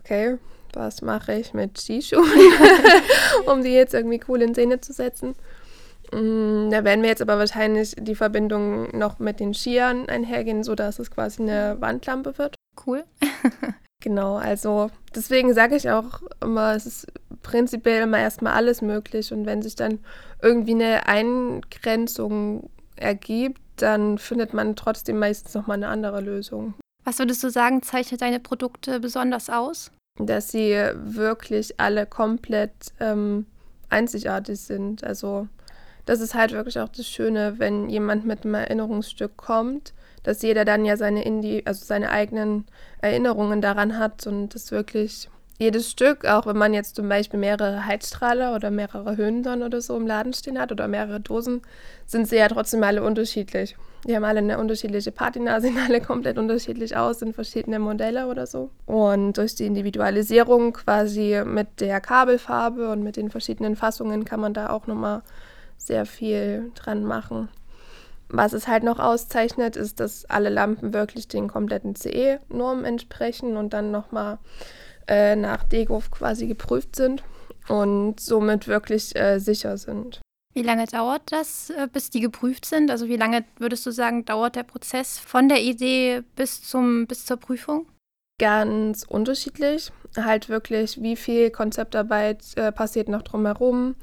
okay, 0.00 0.38
was 0.72 1.02
mache 1.02 1.34
ich 1.34 1.54
mit 1.54 1.80
Skischuhen, 1.80 2.24
um 3.46 3.62
die 3.62 3.72
jetzt 3.72 3.94
irgendwie 3.94 4.20
cool 4.28 4.42
in 4.42 4.54
Szene 4.54 4.80
zu 4.80 4.92
setzen. 4.92 5.34
Mm, 6.12 6.70
da 6.70 6.84
werden 6.84 7.02
wir 7.02 7.10
jetzt 7.10 7.22
aber 7.22 7.38
wahrscheinlich 7.38 7.94
die 7.98 8.14
Verbindung 8.14 8.96
noch 8.96 9.18
mit 9.18 9.40
den 9.40 9.54
Skiern 9.54 10.08
einhergehen, 10.08 10.64
sodass 10.64 10.98
es 10.98 11.10
quasi 11.10 11.42
eine 11.42 11.76
Wandlampe 11.80 12.38
wird. 12.38 12.56
Cool. 12.86 13.04
genau, 14.02 14.36
also 14.36 14.90
deswegen 15.14 15.54
sage 15.54 15.76
ich 15.76 15.90
auch 15.90 16.22
immer, 16.40 16.74
es 16.74 16.86
ist 16.86 17.06
prinzipiell 17.42 18.02
immer 18.02 18.18
erstmal 18.18 18.54
alles 18.54 18.82
möglich 18.82 19.32
und 19.32 19.46
wenn 19.46 19.62
sich 19.62 19.76
dann 19.76 20.00
irgendwie 20.42 20.74
eine 20.74 21.06
Eingrenzung 21.06 22.70
ergibt, 22.96 23.60
dann 23.76 24.18
findet 24.18 24.52
man 24.52 24.76
trotzdem 24.76 25.18
meistens 25.18 25.54
nochmal 25.54 25.76
eine 25.76 25.88
andere 25.88 26.20
Lösung. 26.20 26.74
Was 27.04 27.18
würdest 27.18 27.42
du 27.42 27.50
sagen, 27.50 27.82
zeichnet 27.82 28.20
deine 28.20 28.40
Produkte 28.40 29.00
besonders 29.00 29.50
aus? 29.50 29.90
Dass 30.18 30.50
sie 30.50 30.74
wirklich 30.94 31.80
alle 31.80 32.06
komplett 32.06 32.72
ähm, 33.00 33.46
einzigartig 33.88 34.60
sind. 34.60 35.04
Also 35.04 35.48
das 36.06 36.20
ist 36.20 36.34
halt 36.34 36.52
wirklich 36.52 36.78
auch 36.78 36.88
das 36.88 37.06
Schöne, 37.06 37.54
wenn 37.58 37.88
jemand 37.88 38.26
mit 38.26 38.44
einem 38.44 38.54
Erinnerungsstück 38.54 39.36
kommt, 39.36 39.94
dass 40.22 40.42
jeder 40.42 40.64
dann 40.64 40.84
ja 40.84 40.96
seine 40.96 41.24
Indi 41.24 41.62
also 41.64 41.84
seine 41.84 42.10
eigenen 42.10 42.66
Erinnerungen 43.00 43.60
daran 43.60 43.98
hat 43.98 44.26
und 44.26 44.54
das 44.54 44.70
wirklich 44.70 45.28
jedes 45.58 45.90
Stück, 45.90 46.24
auch 46.24 46.46
wenn 46.46 46.56
man 46.56 46.72
jetzt 46.72 46.96
zum 46.96 47.08
Beispiel 47.08 47.38
mehrere 47.38 47.84
Heizstrahler 47.86 48.54
oder 48.54 48.70
mehrere 48.70 49.16
Höhensonnen 49.16 49.62
oder 49.62 49.80
so 49.82 49.96
im 49.96 50.06
Laden 50.06 50.32
stehen 50.32 50.58
hat 50.58 50.72
oder 50.72 50.88
mehrere 50.88 51.20
Dosen, 51.20 51.60
sind 52.06 52.28
sie 52.28 52.36
ja 52.36 52.48
trotzdem 52.48 52.82
alle 52.82 53.02
unterschiedlich. 53.02 53.76
Die 54.06 54.16
haben 54.16 54.24
alle 54.24 54.38
eine 54.38 54.58
unterschiedliche 54.58 55.12
Patina, 55.12 55.60
sehen 55.60 55.78
alle 55.78 56.00
komplett 56.00 56.38
unterschiedlich 56.38 56.96
aus, 56.96 57.18
sind 57.18 57.34
verschiedene 57.34 57.78
Modelle 57.78 58.26
oder 58.26 58.46
so. 58.46 58.70
Und 58.86 59.36
durch 59.36 59.54
die 59.54 59.66
Individualisierung 59.66 60.72
quasi 60.72 61.42
mit 61.44 61.80
der 61.80 62.00
Kabelfarbe 62.00 62.90
und 62.90 63.02
mit 63.02 63.16
den 63.16 63.30
verschiedenen 63.30 63.76
Fassungen 63.76 64.24
kann 64.24 64.40
man 64.40 64.54
da 64.54 64.70
auch 64.70 64.86
nochmal 64.86 65.22
sehr 65.76 66.06
viel 66.06 66.70
dran 66.74 67.04
machen. 67.04 67.48
Was 68.28 68.52
es 68.52 68.68
halt 68.68 68.84
noch 68.84 69.00
auszeichnet, 69.00 69.76
ist, 69.76 69.98
dass 69.98 70.24
alle 70.24 70.50
Lampen 70.50 70.94
wirklich 70.94 71.26
den 71.26 71.48
kompletten 71.48 71.96
CE-Normen 71.96 72.84
entsprechen 72.84 73.56
und 73.56 73.72
dann 73.72 73.90
nochmal 73.90 74.38
äh, 75.08 75.34
nach 75.34 75.64
DEGOV 75.64 76.10
quasi 76.12 76.46
geprüft 76.46 76.94
sind 76.94 77.24
und 77.68 78.20
somit 78.20 78.68
wirklich 78.68 79.16
äh, 79.16 79.40
sicher 79.40 79.76
sind. 79.76 80.20
Wie 80.52 80.62
lange 80.62 80.86
dauert 80.86 81.30
das, 81.30 81.70
äh, 81.70 81.88
bis 81.92 82.10
die 82.10 82.20
geprüft 82.20 82.66
sind? 82.66 82.90
Also 82.90 83.08
wie 83.08 83.16
lange 83.16 83.44
würdest 83.58 83.86
du 83.86 83.92
sagen, 83.92 84.24
dauert 84.24 84.56
der 84.56 84.64
Prozess 84.64 85.18
von 85.18 85.48
der 85.48 85.62
Idee 85.62 86.22
bis, 86.34 86.62
zum, 86.62 87.06
bis 87.06 87.24
zur 87.24 87.36
Prüfung? 87.36 87.86
Ganz 88.40 89.04
unterschiedlich. 89.08 89.92
Halt 90.16 90.48
wirklich, 90.48 91.00
wie 91.02 91.14
viel 91.14 91.50
Konzeptarbeit 91.50 92.42
äh, 92.56 92.72
passiert 92.72 93.08
noch 93.08 93.22
drumherum 93.22 93.94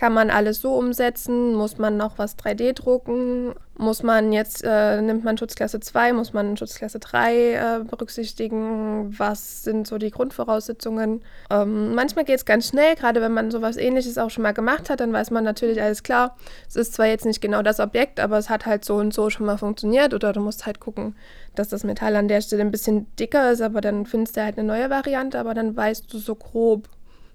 kann 0.00 0.14
man 0.14 0.30
alles 0.30 0.62
so 0.62 0.76
umsetzen? 0.76 1.52
Muss 1.54 1.76
man 1.76 1.98
noch 1.98 2.16
was 2.16 2.38
3D 2.38 2.72
drucken? 2.72 3.52
Muss 3.76 4.02
man 4.02 4.32
jetzt, 4.32 4.64
äh, 4.64 5.02
nimmt 5.02 5.24
man 5.24 5.36
Schutzklasse 5.36 5.78
2, 5.78 6.14
muss 6.14 6.32
man 6.32 6.56
Schutzklasse 6.56 7.00
3 7.00 7.34
äh, 7.34 7.84
berücksichtigen? 7.84 9.14
Was 9.18 9.62
sind 9.62 9.86
so 9.86 9.98
die 9.98 10.10
Grundvoraussetzungen? 10.10 11.20
Ähm, 11.50 11.94
manchmal 11.94 12.24
geht 12.24 12.36
es 12.36 12.46
ganz 12.46 12.68
schnell, 12.68 12.94
gerade 12.94 13.20
wenn 13.20 13.32
man 13.32 13.50
sowas 13.50 13.76
ähnliches 13.76 14.16
auch 14.16 14.30
schon 14.30 14.42
mal 14.42 14.54
gemacht 14.54 14.88
hat, 14.88 15.00
dann 15.00 15.12
weiß 15.12 15.32
man 15.32 15.44
natürlich 15.44 15.82
alles 15.82 16.02
klar. 16.02 16.34
Es 16.66 16.76
ist 16.76 16.94
zwar 16.94 17.06
jetzt 17.06 17.26
nicht 17.26 17.42
genau 17.42 17.60
das 17.60 17.78
Objekt, 17.78 18.20
aber 18.20 18.38
es 18.38 18.48
hat 18.48 18.64
halt 18.64 18.86
so 18.86 18.96
und 18.96 19.12
so 19.12 19.28
schon 19.28 19.44
mal 19.44 19.58
funktioniert. 19.58 20.14
Oder 20.14 20.32
du 20.32 20.40
musst 20.40 20.64
halt 20.64 20.80
gucken, 20.80 21.14
dass 21.54 21.68
das 21.68 21.84
Metall 21.84 22.16
an 22.16 22.26
der 22.26 22.40
Stelle 22.40 22.62
ein 22.62 22.70
bisschen 22.70 23.06
dicker 23.16 23.52
ist, 23.52 23.60
aber 23.60 23.82
dann 23.82 24.06
findest 24.06 24.38
du 24.38 24.42
halt 24.42 24.56
eine 24.56 24.66
neue 24.66 24.88
Variante, 24.88 25.38
aber 25.38 25.52
dann 25.52 25.76
weißt 25.76 26.10
du 26.10 26.16
so 26.16 26.36
grob, 26.36 26.88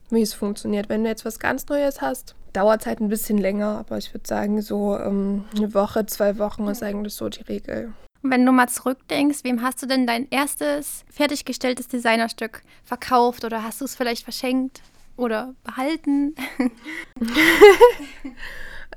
wie 0.09 0.23
es 0.23 0.33
funktioniert. 0.33 0.89
Wenn 0.89 1.03
du 1.03 1.09
jetzt 1.11 1.25
was 1.25 1.37
ganz 1.37 1.67
Neues 1.67 2.01
hast, 2.01 2.33
dauert 2.55 2.81
es 2.81 2.87
halt 2.87 3.01
ein 3.01 3.09
bisschen 3.09 3.37
länger, 3.37 3.77
aber 3.79 3.97
ich 3.97 4.13
würde 4.13 4.27
sagen, 4.27 4.61
so 4.61 4.97
ähm, 4.97 5.45
eine 5.55 5.73
Woche, 5.73 6.05
zwei 6.05 6.37
Wochen 6.37 6.67
ist 6.67 6.83
eigentlich 6.83 7.13
so 7.13 7.29
die 7.29 7.43
Regel. 7.43 7.93
Wenn 8.21 8.45
du 8.45 8.51
mal 8.51 8.67
zurückdenkst, 8.67 9.43
wem 9.43 9.61
hast 9.61 9.83
du 9.83 9.85
denn 9.85 10.07
dein 10.07 10.27
erstes 10.29 11.03
fertiggestelltes 11.11 11.87
Designerstück 11.87 12.63
verkauft 12.83 13.45
oder 13.45 13.63
hast 13.63 13.81
du 13.81 13.85
es 13.85 13.95
vielleicht 13.95 14.23
verschenkt 14.23 14.81
oder 15.15 15.53
behalten? 15.63 16.35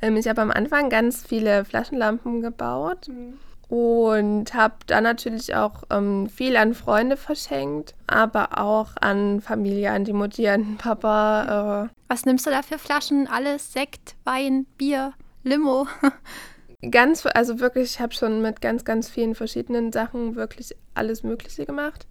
ähm, 0.00 0.16
ich 0.16 0.28
habe 0.28 0.40
am 0.40 0.50
Anfang 0.50 0.88
ganz 0.88 1.24
viele 1.26 1.64
Flaschenlampen 1.64 2.40
gebaut. 2.40 3.08
Mhm 3.08 3.38
und 3.68 4.54
habe 4.54 4.76
dann 4.86 5.04
natürlich 5.04 5.54
auch 5.54 5.82
ähm, 5.90 6.28
viel 6.28 6.56
an 6.56 6.74
Freunde 6.74 7.16
verschenkt, 7.16 7.94
aber 8.06 8.58
auch 8.58 8.92
an 9.00 9.40
Familie, 9.40 9.90
an 9.92 10.04
die 10.04 10.14
Mutti, 10.14 10.48
an 10.48 10.76
Papa. 10.78 11.84
Äh. 11.84 11.94
Was 12.08 12.24
nimmst 12.24 12.46
du 12.46 12.50
da 12.50 12.62
für 12.62 12.78
Flaschen? 12.78 13.28
Alles 13.28 13.72
Sekt, 13.72 14.16
Wein, 14.24 14.66
Bier, 14.78 15.12
Limo? 15.44 15.86
ganz, 16.90 17.26
also 17.26 17.60
wirklich, 17.60 17.94
ich 17.94 18.00
habe 18.00 18.14
schon 18.14 18.40
mit 18.40 18.62
ganz, 18.62 18.84
ganz 18.86 19.10
vielen 19.10 19.34
verschiedenen 19.34 19.92
Sachen 19.92 20.34
wirklich 20.34 20.74
alles 20.94 21.22
Mögliche 21.22 21.66
gemacht. 21.66 22.06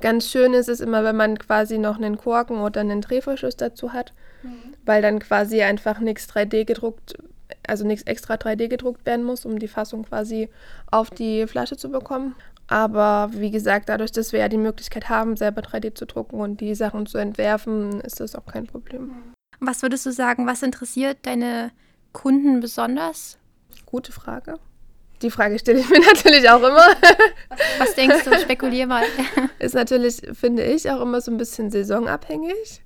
Ganz 0.00 0.30
schön 0.30 0.54
ist 0.54 0.68
es 0.68 0.80
immer, 0.80 1.04
wenn 1.04 1.16
man 1.16 1.38
quasi 1.38 1.78
noch 1.78 1.96
einen 1.96 2.16
Korken 2.16 2.58
oder 2.60 2.80
einen 2.80 3.02
Drehverschluss 3.02 3.56
dazu 3.56 3.92
hat, 3.92 4.14
mhm. 4.42 4.74
weil 4.84 5.02
dann 5.02 5.18
quasi 5.18 5.62
einfach 5.62 6.00
nichts 6.00 6.28
3D 6.28 6.64
gedruckt 6.64 7.14
also 7.66 7.86
nichts 7.86 8.06
extra 8.06 8.34
3D 8.34 8.68
gedruckt 8.68 9.04
werden 9.06 9.24
muss, 9.24 9.44
um 9.44 9.58
die 9.58 9.68
Fassung 9.68 10.04
quasi 10.04 10.48
auf 10.90 11.10
die 11.10 11.46
Flasche 11.46 11.76
zu 11.76 11.90
bekommen. 11.90 12.34
Aber 12.66 13.30
wie 13.32 13.50
gesagt, 13.50 13.88
dadurch, 13.88 14.12
dass 14.12 14.32
wir 14.32 14.40
ja 14.40 14.48
die 14.48 14.56
Möglichkeit 14.56 15.08
haben, 15.08 15.36
selber 15.36 15.60
3D 15.60 15.94
zu 15.94 16.06
drucken 16.06 16.40
und 16.40 16.60
die 16.60 16.74
Sachen 16.74 17.06
zu 17.06 17.18
entwerfen, 17.18 18.00
ist 18.00 18.20
das 18.20 18.34
auch 18.34 18.46
kein 18.46 18.66
Problem. 18.66 19.12
Was 19.60 19.82
würdest 19.82 20.06
du 20.06 20.12
sagen, 20.12 20.46
was 20.46 20.62
interessiert 20.62 21.18
deine 21.22 21.72
Kunden 22.12 22.60
besonders? 22.60 23.38
Gute 23.86 24.12
Frage. 24.12 24.58
Die 25.22 25.30
Frage 25.30 25.58
stelle 25.58 25.80
ich 25.80 25.88
mir 25.88 26.00
natürlich 26.14 26.48
auch 26.50 26.62
immer. 26.62 26.86
Was, 27.78 27.94
denkst 27.94 28.24
du? 28.24 28.38
Spekulier 28.38 28.86
mal. 28.86 29.04
ist 29.58 29.74
natürlich, 29.74 30.22
finde 30.32 30.64
ich, 30.64 30.90
auch 30.90 31.00
immer 31.00 31.20
so 31.20 31.30
ein 31.30 31.36
bisschen 31.36 31.70
saisonabhängig. 31.70 32.83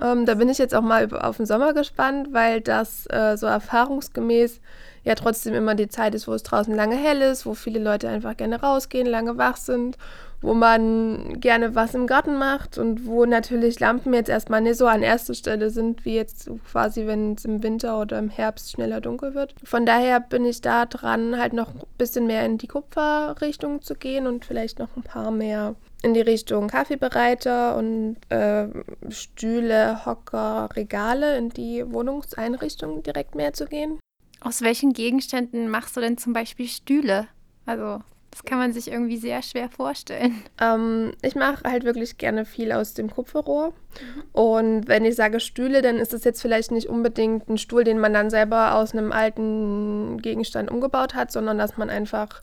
Ähm, 0.00 0.26
da 0.26 0.34
bin 0.34 0.48
ich 0.48 0.58
jetzt 0.58 0.74
auch 0.74 0.82
mal 0.82 1.12
auf 1.16 1.36
den 1.36 1.46
Sommer 1.46 1.74
gespannt, 1.74 2.28
weil 2.32 2.60
das 2.60 3.06
äh, 3.10 3.36
so 3.36 3.46
erfahrungsgemäß 3.46 4.60
ja 5.04 5.14
trotzdem 5.14 5.54
immer 5.54 5.74
die 5.74 5.88
Zeit 5.88 6.14
ist, 6.14 6.28
wo 6.28 6.32
es 6.32 6.42
draußen 6.42 6.74
lange 6.74 6.96
hell 6.96 7.20
ist, 7.22 7.46
wo 7.46 7.54
viele 7.54 7.80
Leute 7.80 8.08
einfach 8.08 8.36
gerne 8.36 8.60
rausgehen, 8.60 9.06
lange 9.06 9.36
wach 9.36 9.56
sind, 9.56 9.96
wo 10.42 10.54
man 10.54 11.40
gerne 11.40 11.74
was 11.74 11.94
im 11.94 12.06
Garten 12.06 12.36
macht 12.36 12.76
und 12.76 13.06
wo 13.06 13.24
natürlich 13.24 13.80
Lampen 13.80 14.12
jetzt 14.12 14.28
erstmal 14.28 14.60
nicht 14.60 14.76
so 14.76 14.86
an 14.86 15.02
erster 15.02 15.34
Stelle 15.34 15.70
sind, 15.70 16.04
wie 16.04 16.16
jetzt 16.16 16.50
quasi, 16.70 17.06
wenn 17.06 17.34
es 17.34 17.44
im 17.44 17.62
Winter 17.62 18.00
oder 18.00 18.18
im 18.18 18.28
Herbst 18.28 18.72
schneller 18.72 19.00
dunkel 19.00 19.34
wird. 19.34 19.54
Von 19.62 19.86
daher 19.86 20.20
bin 20.20 20.44
ich 20.44 20.60
da 20.60 20.86
dran, 20.86 21.38
halt 21.38 21.52
noch 21.52 21.74
ein 21.74 21.80
bisschen 21.96 22.26
mehr 22.26 22.44
in 22.44 22.58
die 22.58 22.66
Kupferrichtung 22.66 23.82
zu 23.82 23.94
gehen 23.94 24.26
und 24.26 24.44
vielleicht 24.44 24.78
noch 24.78 24.96
ein 24.96 25.02
paar 25.02 25.30
mehr 25.30 25.76
in 26.02 26.14
die 26.14 26.20
Richtung 26.20 26.66
Kaffeebereiter 26.66 27.76
und 27.76 28.16
äh, 28.28 28.66
Stühle, 29.10 30.04
Hocker, 30.04 30.68
Regale 30.74 31.38
in 31.38 31.50
die 31.50 31.84
Wohnungseinrichtung 31.92 33.04
direkt 33.04 33.36
mehr 33.36 33.52
zu 33.52 33.66
gehen. 33.66 34.00
Aus 34.44 34.60
welchen 34.60 34.92
Gegenständen 34.92 35.68
machst 35.68 35.96
du 35.96 36.00
denn 36.00 36.18
zum 36.18 36.32
Beispiel 36.32 36.66
Stühle? 36.66 37.28
Also, 37.64 38.00
das 38.32 38.44
kann 38.44 38.58
man 38.58 38.72
sich 38.72 38.90
irgendwie 38.90 39.18
sehr 39.18 39.42
schwer 39.42 39.68
vorstellen. 39.68 40.42
Ähm, 40.60 41.12
ich 41.22 41.34
mache 41.34 41.64
halt 41.64 41.84
wirklich 41.84 42.18
gerne 42.18 42.44
viel 42.44 42.72
aus 42.72 42.94
dem 42.94 43.10
Kupferrohr. 43.10 43.68
Mhm. 43.68 44.22
Und 44.32 44.88
wenn 44.88 45.04
ich 45.04 45.16
sage 45.16 45.38
Stühle, 45.38 45.82
dann 45.82 45.96
ist 45.96 46.14
es 46.14 46.24
jetzt 46.24 46.40
vielleicht 46.40 46.70
nicht 46.70 46.88
unbedingt 46.88 47.48
ein 47.48 47.58
Stuhl, 47.58 47.84
den 47.84 47.98
man 47.98 48.12
dann 48.12 48.30
selber 48.30 48.76
aus 48.76 48.92
einem 48.92 49.12
alten 49.12 50.18
Gegenstand 50.22 50.70
umgebaut 50.70 51.14
hat, 51.14 51.30
sondern 51.30 51.58
dass 51.58 51.76
man 51.76 51.90
einfach 51.90 52.42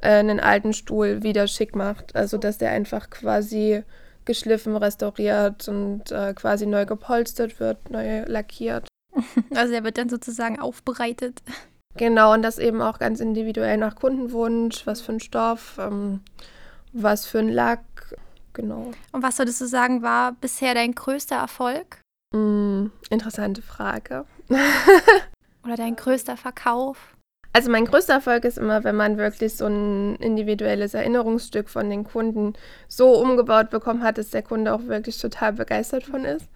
äh, 0.00 0.08
einen 0.08 0.40
alten 0.40 0.72
Stuhl 0.72 1.22
wieder 1.22 1.46
schick 1.46 1.76
macht. 1.76 2.16
Also 2.16 2.36
dass 2.36 2.58
der 2.58 2.70
einfach 2.70 3.10
quasi 3.10 3.84
geschliffen, 4.24 4.76
restauriert 4.76 5.68
und 5.68 6.10
äh, 6.10 6.34
quasi 6.34 6.66
neu 6.66 6.84
gepolstert 6.84 7.60
wird, 7.60 7.90
neu 7.90 8.24
lackiert. 8.26 8.87
Also 9.54 9.74
er 9.74 9.84
wird 9.84 9.98
dann 9.98 10.08
sozusagen 10.08 10.58
aufbereitet. 10.58 11.42
Genau, 11.96 12.32
und 12.32 12.42
das 12.42 12.58
eben 12.58 12.80
auch 12.80 12.98
ganz 12.98 13.20
individuell 13.20 13.76
nach 13.76 13.96
Kundenwunsch, 13.96 14.86
was 14.86 15.00
für 15.00 15.12
ein 15.12 15.20
Stoff, 15.20 15.76
ähm, 15.78 16.20
was 16.92 17.26
für 17.26 17.40
ein 17.40 17.48
Lack, 17.48 17.80
genau. 18.52 18.92
Und 19.12 19.22
was 19.22 19.38
würdest 19.38 19.60
du 19.60 19.66
sagen, 19.66 20.02
war 20.02 20.32
bisher 20.32 20.74
dein 20.74 20.94
größter 20.94 21.36
Erfolg? 21.36 22.00
Mm, 22.34 22.86
interessante 23.10 23.62
Frage. 23.62 24.24
Oder 25.64 25.76
dein 25.76 25.96
größter 25.96 26.36
Verkauf? 26.36 27.16
Also 27.52 27.70
mein 27.70 27.86
größter 27.86 28.14
Erfolg 28.14 28.44
ist 28.44 28.58
immer, 28.58 28.84
wenn 28.84 28.94
man 28.94 29.16
wirklich 29.16 29.56
so 29.56 29.66
ein 29.66 30.16
individuelles 30.16 30.94
Erinnerungsstück 30.94 31.68
von 31.68 31.90
den 31.90 32.04
Kunden 32.04 32.52
so 32.86 33.18
umgebaut 33.18 33.70
bekommen 33.70 34.02
hat, 34.02 34.18
dass 34.18 34.30
der 34.30 34.42
Kunde 34.42 34.72
auch 34.74 34.84
wirklich 34.84 35.18
total 35.18 35.54
begeistert 35.54 36.04
von 36.04 36.24
ist. 36.24 36.46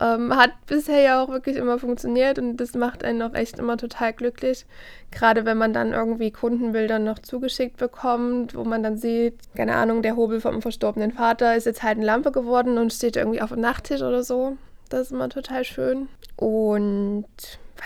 Ähm, 0.00 0.34
hat 0.34 0.50
bisher 0.66 1.00
ja 1.00 1.22
auch 1.22 1.28
wirklich 1.28 1.56
immer 1.56 1.78
funktioniert 1.78 2.38
und 2.40 2.56
das 2.56 2.74
macht 2.74 3.04
einen 3.04 3.22
auch 3.22 3.34
echt 3.34 3.58
immer 3.58 3.76
total 3.76 4.12
glücklich. 4.12 4.66
Gerade 5.12 5.44
wenn 5.44 5.56
man 5.56 5.72
dann 5.72 5.92
irgendwie 5.92 6.32
Kundenbilder 6.32 6.98
noch 6.98 7.20
zugeschickt 7.20 7.76
bekommt, 7.76 8.56
wo 8.56 8.64
man 8.64 8.82
dann 8.82 8.96
sieht, 8.98 9.34
keine 9.54 9.76
Ahnung, 9.76 10.02
der 10.02 10.16
Hobel 10.16 10.40
vom 10.40 10.62
verstorbenen 10.62 11.12
Vater 11.12 11.54
ist 11.54 11.66
jetzt 11.66 11.84
halt 11.84 11.98
eine 11.98 12.06
Lampe 12.06 12.32
geworden 12.32 12.76
und 12.78 12.92
steht 12.92 13.16
irgendwie 13.16 13.40
auf 13.40 13.50
dem 13.50 13.60
Nachttisch 13.60 14.02
oder 14.02 14.24
so. 14.24 14.56
Das 14.88 15.02
ist 15.02 15.12
immer 15.12 15.28
total 15.28 15.64
schön. 15.64 16.08
Und 16.36 17.26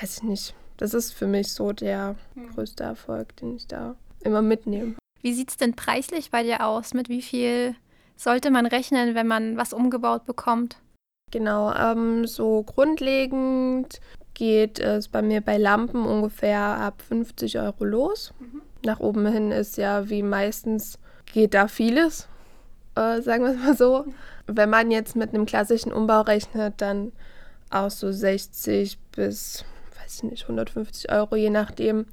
weiß 0.00 0.18
ich 0.18 0.22
nicht, 0.22 0.54
das 0.78 0.94
ist 0.94 1.12
für 1.12 1.26
mich 1.26 1.52
so 1.52 1.72
der 1.72 2.16
hm. 2.34 2.54
größte 2.54 2.84
Erfolg, 2.84 3.36
den 3.36 3.56
ich 3.56 3.66
da 3.66 3.96
immer 4.20 4.42
mitnehme. 4.42 4.94
Wie 5.20 5.34
sieht 5.34 5.50
es 5.50 5.56
denn 5.56 5.74
preislich 5.74 6.30
bei 6.30 6.42
dir 6.42 6.64
aus? 6.64 6.94
Mit 6.94 7.08
wie 7.08 7.22
viel 7.22 7.74
sollte 8.16 8.50
man 8.50 8.66
rechnen, 8.66 9.14
wenn 9.14 9.26
man 9.26 9.56
was 9.56 9.72
umgebaut 9.72 10.24
bekommt? 10.24 10.78
Genau, 11.30 11.72
ähm, 11.74 12.26
so 12.26 12.62
grundlegend 12.62 14.00
geht 14.34 14.78
es 14.78 15.08
bei 15.08 15.20
mir 15.20 15.40
bei 15.40 15.58
Lampen 15.58 16.06
ungefähr 16.06 16.60
ab 16.60 17.02
50 17.06 17.58
Euro 17.58 17.84
los. 17.84 18.32
Mhm. 18.38 18.62
Nach 18.84 19.00
oben 19.00 19.26
hin 19.26 19.50
ist 19.50 19.76
ja 19.76 20.08
wie 20.08 20.22
meistens 20.22 20.98
geht 21.32 21.54
da 21.54 21.68
vieles, 21.68 22.28
äh, 22.94 23.20
sagen 23.20 23.44
wir 23.44 23.50
es 23.50 23.58
mal 23.58 23.76
so. 23.76 24.06
Wenn 24.46 24.70
man 24.70 24.90
jetzt 24.90 25.16
mit 25.16 25.34
einem 25.34 25.44
klassischen 25.44 25.92
Umbau 25.92 26.22
rechnet, 26.22 26.74
dann 26.78 27.12
auch 27.70 27.90
so 27.90 28.10
60 28.10 28.98
bis, 29.12 29.64
weiß 30.00 30.16
ich 30.16 30.22
nicht, 30.22 30.42
150 30.44 31.12
Euro, 31.12 31.36
je 31.36 31.50
nachdem, 31.50 32.06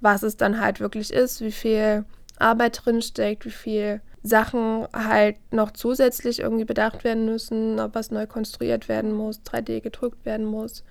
was 0.00 0.22
es 0.22 0.36
dann 0.36 0.60
halt 0.60 0.80
wirklich 0.80 1.12
ist, 1.12 1.40
wie 1.40 1.52
viel 1.52 2.04
Arbeit 2.38 2.82
drinsteckt, 2.84 3.44
wie 3.44 3.50
viel 3.50 4.00
Sachen 4.22 4.86
halt 4.92 5.36
noch 5.50 5.70
zusätzlich 5.70 6.40
irgendwie 6.40 6.64
bedacht 6.64 7.04
werden 7.04 7.24
müssen, 7.24 7.80
ob 7.80 7.94
was 7.94 8.10
neu 8.10 8.26
konstruiert 8.26 8.88
werden 8.88 9.12
muss, 9.12 9.40
3D 9.42 9.80
gedrückt 9.80 10.24
werden 10.26 10.44
muss, 10.44 10.84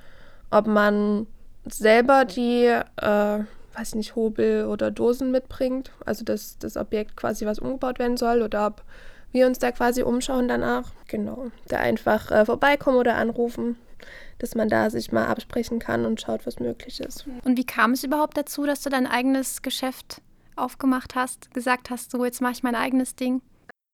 ob 0.50 0.66
man 0.66 1.28
selber 1.66 2.26
die, 2.26 2.66
äh, 2.66 3.40
weiß 3.74 3.90
ich 3.90 3.96
nicht, 3.96 4.16
Hobel 4.16 4.66
oder 4.66 4.90
Dosen 4.90 5.30
mitbringt, 5.32 5.92
also 6.06 6.26
dass 6.26 6.58
das 6.58 6.76
Objekt 6.76 7.16
quasi 7.16 7.46
was 7.46 7.60
umgebaut 7.60 8.00
werden 8.00 8.18
soll 8.18 8.42
oder 8.42 8.66
ob 8.66 8.84
wir 9.32 9.46
uns 9.46 9.60
da 9.60 9.72
quasi 9.72 10.02
umschauen 10.02 10.48
danach. 10.48 10.92
Genau, 11.08 11.52
da 11.68 11.78
einfach 11.78 12.32
äh, 12.32 12.46
vorbeikommen 12.46 12.98
oder 12.98 13.16
anrufen, 13.16 13.76
dass 14.40 14.56
man 14.56 14.70
da 14.70 14.90
sich 14.90 15.12
mal 15.12 15.28
absprechen 15.28 15.78
kann 15.78 16.06
und 16.06 16.20
schaut, 16.20 16.48
was 16.48 16.60
möglich 16.60 17.00
ist. 17.00 17.26
Und 17.44 17.58
wie 17.58 17.66
kam 17.66 17.92
es 17.92 18.04
überhaupt 18.04 18.38
dazu, 18.38 18.66
dass 18.66 18.82
du 18.82 18.90
dein 18.90 19.06
eigenes 19.06 19.62
Geschäft 19.62 20.22
aufgemacht 20.62 21.16
hast, 21.16 21.54
gesagt 21.54 21.90
hast, 21.90 22.12
so 22.12 22.24
jetzt 22.26 22.42
mache 22.42 22.54
ich 22.54 22.64
mein 22.64 22.76
eigenes 22.76 23.16
Ding? 23.16 23.42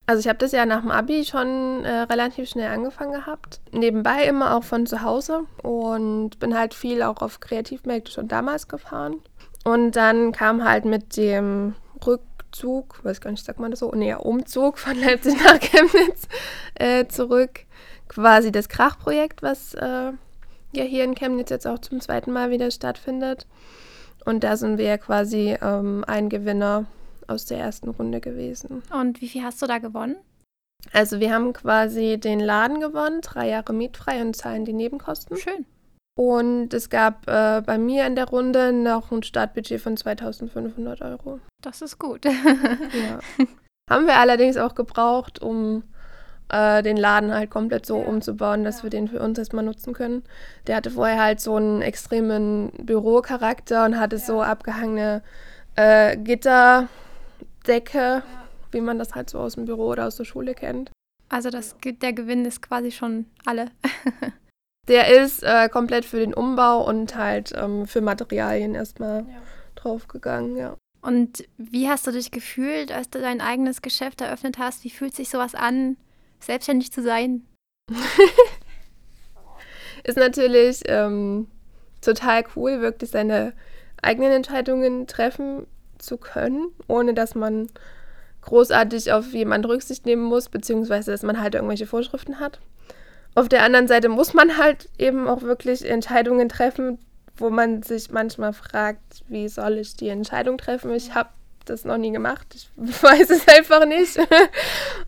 Also 0.08 0.20
ich 0.20 0.28
habe 0.28 0.38
das 0.38 0.52
ja 0.52 0.66
nach 0.66 0.82
dem 0.82 0.92
Abi 0.92 1.26
schon 1.26 1.84
äh, 1.84 2.02
relativ 2.02 2.48
schnell 2.50 2.72
angefangen 2.72 3.14
gehabt. 3.14 3.60
Nebenbei 3.72 4.26
immer 4.26 4.56
auch 4.56 4.64
von 4.64 4.86
zu 4.86 5.02
Hause 5.02 5.46
und 5.64 6.38
bin 6.40 6.58
halt 6.58 6.76
viel 6.76 7.02
auch 7.02 7.22
auf 7.22 7.40
Kreativmärkte 7.40 8.12
schon 8.12 8.28
damals 8.28 8.68
gefahren. 8.68 9.22
Und 9.64 9.96
dann 9.96 10.32
kam 10.32 10.64
halt 10.64 10.86
mit 10.86 11.18
dem 11.18 11.74
Rückzug, 12.06 13.04
weiß 13.04 13.20
gar 13.20 13.32
nicht, 13.32 13.44
sagt 13.44 13.60
man 13.60 13.72
das 13.72 13.80
so, 13.80 13.92
nee, 13.96 14.14
Umzug 14.14 14.78
von 14.78 14.96
Leipzig 15.02 15.44
nach 15.44 15.60
Chemnitz 15.60 16.28
äh, 16.76 17.08
zurück, 17.08 17.62
quasi 18.08 18.52
das 18.52 18.70
Krachprojekt, 18.70 19.42
was 19.42 19.74
äh, 19.74 20.12
ja 20.72 20.84
hier 20.84 21.04
in 21.04 21.16
Chemnitz 21.16 21.50
jetzt 21.50 21.66
auch 21.66 21.80
zum 21.80 22.00
zweiten 22.00 22.32
Mal 22.32 22.52
wieder 22.52 22.70
stattfindet. 22.70 23.48
Und 24.25 24.44
da 24.44 24.58
sind 24.58 24.77
wir 24.77 24.98
quasi 24.98 25.58
ähm, 25.62 26.03
ein 26.08 26.29
Gewinner 26.29 26.86
aus 27.27 27.46
der 27.46 27.60
ersten 27.60 27.89
Runde 27.89 28.20
gewesen. 28.20 28.84
Und 28.91 29.22
wie 29.22 29.27
viel 29.27 29.44
hast 29.44 29.62
du 29.62 29.67
da 29.67 29.77
gewonnen? 29.77 30.17
Also 30.94 31.20
wir 31.20 31.34
haben 31.34 31.53
quasi 31.53 32.20
den 32.20 32.39
Laden 32.39 32.79
gewonnen, 32.79 33.22
drei 33.22 33.50
Jahre 33.50 33.74
mietfrei 33.74 34.22
und 34.22 34.36
zahlen 34.36 34.65
die 34.65 34.74
Nebenkosten. 34.74 35.38
Schön. 35.38 35.65
Und 36.17 36.74
es 36.74 36.89
gab 36.89 37.27
äh, 37.27 37.62
bei 37.65 37.77
mir 37.77 38.05
in 38.08 38.15
der 38.15 38.29
Runde 38.29 38.72
noch 38.72 39.12
ein 39.12 39.24
Startbudget 39.24 39.82
von 39.82 39.98
2500 39.98 41.01
Euro. 41.01 41.39
Das 41.62 41.82
ist 41.82 42.00
gut. 42.00 42.25
ja. 42.25 43.20
Haben 43.89 44.08
wir 44.08 44.17
allerdings 44.17 44.58
auch 44.58 44.75
gebraucht, 44.75 45.41
um 45.41 45.84
äh, 46.50 46.84
den 46.84 46.98
Laden 46.98 47.34
halt 47.34 47.50
komplett 47.50 47.86
so 47.86 47.98
umzubauen, 47.98 48.64
dass 48.64 48.84
wir 48.84 48.90
den 48.90 49.08
für 49.08 49.20
uns 49.20 49.38
erstmal 49.38 49.64
nutzen 49.66 49.94
können. 49.94 50.24
Der 50.68 50.75
hatte 50.75 50.92
vorher 50.92 51.22
halt 51.22 51.40
so 51.40 51.55
einen 51.55 51.81
extremen 51.81 52.72
Bürocharakter 52.79 53.86
und 53.86 54.00
hatte 54.00 54.18
so 54.18 54.42
abgehangene 54.42 55.24
äh, 55.75 56.18
Gitterdecke, 56.18 56.88
wie 58.72 58.81
man 58.81 59.00
das 59.00 59.16
halt 59.16 59.29
so 59.29 59.40
aus 59.40 59.55
dem 59.55 59.66
Büro 59.66 59.88
oder 59.88 60.08
aus 60.08 60.18
der 60.18 60.25
Schule 60.25 60.53
kennt. 60.53 60.92
Also 61.29 61.50
das, 61.50 61.75
der 61.84 62.14
Gewinn 62.14 62.46
ist 62.46 62.62
quasi 62.62 62.92
schon 62.92 63.25
alle. 63.46 63.72
der 64.88 65.24
ist 65.24 65.44
äh, 65.44 65.68
komplett 65.70 66.05
für 66.05 66.20
den 66.20 66.34
Umbau 66.34 66.88
und 66.88 67.16
halt 67.16 67.53
ähm, 67.55 67.88
für 67.88 68.01
Materialien 68.01 68.75
erstmal 68.75 69.22
ja. 69.22 69.42
draufgegangen, 69.75 70.55
ja. 70.58 70.75
Und 71.01 71.48
wie 71.58 71.88
hast 71.88 72.08
du 72.08 72.12
dich 72.12 72.31
gefühlt, 72.31 72.92
als 72.92 73.10
du 73.12 73.20
dein 73.20 73.40
eigenes 73.40 73.84
Geschäft 73.84 74.22
eröffnet 74.22 74.58
hast? 74.58 74.84
Wie 74.84 74.90
fühlt 74.90 75.16
sich 75.16 75.29
sowas 75.29 75.53
an, 75.53 75.98
selbstständig 76.46 76.92
zu 76.92 77.01
sein? 77.01 77.46
ist 80.03 80.18
natürlich 80.18 80.81
ähm, 80.86 81.48
total 82.01 82.44
cool, 82.55 82.81
wirklich 82.81 83.10
seine 83.10 83.53
eigenen 84.01 84.31
Entscheidungen 84.31 85.08
treffen 85.08 85.68
zu 85.98 86.18
können, 86.18 86.68
ohne 86.88 87.14
dass 87.14 87.36
man 87.36 87.70
großartig 88.42 89.12
auf 89.12 89.34
jemanden 89.34 89.66
Rücksicht 89.66 90.05
nehmen 90.05 90.24
muss, 90.24 90.50
beziehungsweise 90.50 91.12
dass 91.12 91.24
man 91.24 91.42
halt 91.42 91.55
irgendwelche 91.55 91.88
Vorschriften 91.88 92.40
hat. 92.40 92.60
Auf 93.34 93.50
der 93.50 93.64
anderen 93.64 93.88
Seite 93.88 94.08
muss 94.08 94.34
man 94.34 94.58
halt 94.58 94.90
eben 94.98 95.27
auch 95.27 95.42
wirklich 95.42 95.90
Entscheidungen 95.90 96.48
treffen, 96.48 97.00
wo 97.36 97.50
man 97.50 97.84
sich 97.84 98.12
manchmal 98.12 98.53
fragt, 98.53 99.24
wie 99.27 99.50
soll 99.50 99.79
ich 99.79 99.96
die 99.96 100.08
Entscheidung 100.08 100.58
treffen? 100.58 100.94
Ich 100.94 101.14
habe 101.14 101.29
das 101.66 101.84
noch 101.84 101.98
nie 101.98 102.12
gemacht, 102.12 102.48
ich 102.53 102.70
weiß 102.77 103.29
es 103.29 103.48
einfach 103.48 103.86
nicht. 103.86 104.18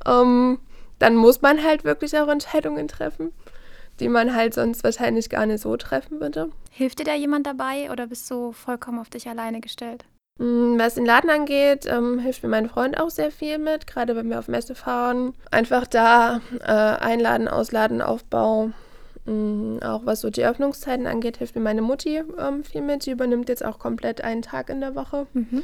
um, 0.05 0.59
dann 0.99 1.15
muss 1.15 1.41
man 1.41 1.63
halt 1.63 1.83
wirklich 1.83 2.17
auch 2.17 2.27
Entscheidungen 2.27 2.87
treffen, 2.87 3.33
die 3.99 4.09
man 4.09 4.35
halt 4.35 4.53
sonst 4.53 4.83
wahrscheinlich 4.83 5.29
gar 5.29 5.45
nicht 5.45 5.61
so 5.61 5.75
treffen 5.77 6.19
würde. 6.19 6.51
Hilft 6.71 6.99
dir 6.99 7.05
da 7.05 7.15
jemand 7.15 7.47
dabei 7.47 7.91
oder 7.91 8.07
bist 8.07 8.29
du 8.29 8.51
vollkommen 8.51 8.99
auf 8.99 9.09
dich 9.09 9.27
alleine 9.27 9.61
gestellt? 9.61 10.05
Mm, 10.37 10.77
was 10.77 10.95
den 10.95 11.05
Laden 11.05 11.29
angeht, 11.29 11.85
ähm, 11.87 12.19
hilft 12.19 12.43
mir 12.43 12.49
mein 12.49 12.69
Freund 12.69 12.99
auch 12.99 13.09
sehr 13.09 13.31
viel 13.31 13.57
mit, 13.57 13.87
gerade 13.87 14.15
wenn 14.15 14.29
wir 14.29 14.39
auf 14.39 14.47
Messe 14.47 14.75
fahren. 14.75 15.33
Einfach 15.51 15.87
da 15.87 16.41
äh, 16.59 16.71
einladen, 16.71 17.47
ausladen, 17.47 18.01
Aufbau. 18.01 18.71
Mhm, 19.25 19.81
auch 19.83 20.05
was 20.05 20.21
so 20.21 20.29
die 20.29 20.45
Öffnungszeiten 20.45 21.05
angeht, 21.05 21.37
hilft 21.37 21.55
mir 21.55 21.61
meine 21.61 21.81
Mutti 21.81 22.23
ähm, 22.39 22.63
viel 22.63 22.81
mit. 22.81 23.03
Sie 23.03 23.11
übernimmt 23.11 23.49
jetzt 23.49 23.65
auch 23.65 23.77
komplett 23.77 24.21
einen 24.21 24.41
Tag 24.41 24.69
in 24.69 24.79
der 24.79 24.95
Woche, 24.95 25.27
mhm. 25.33 25.63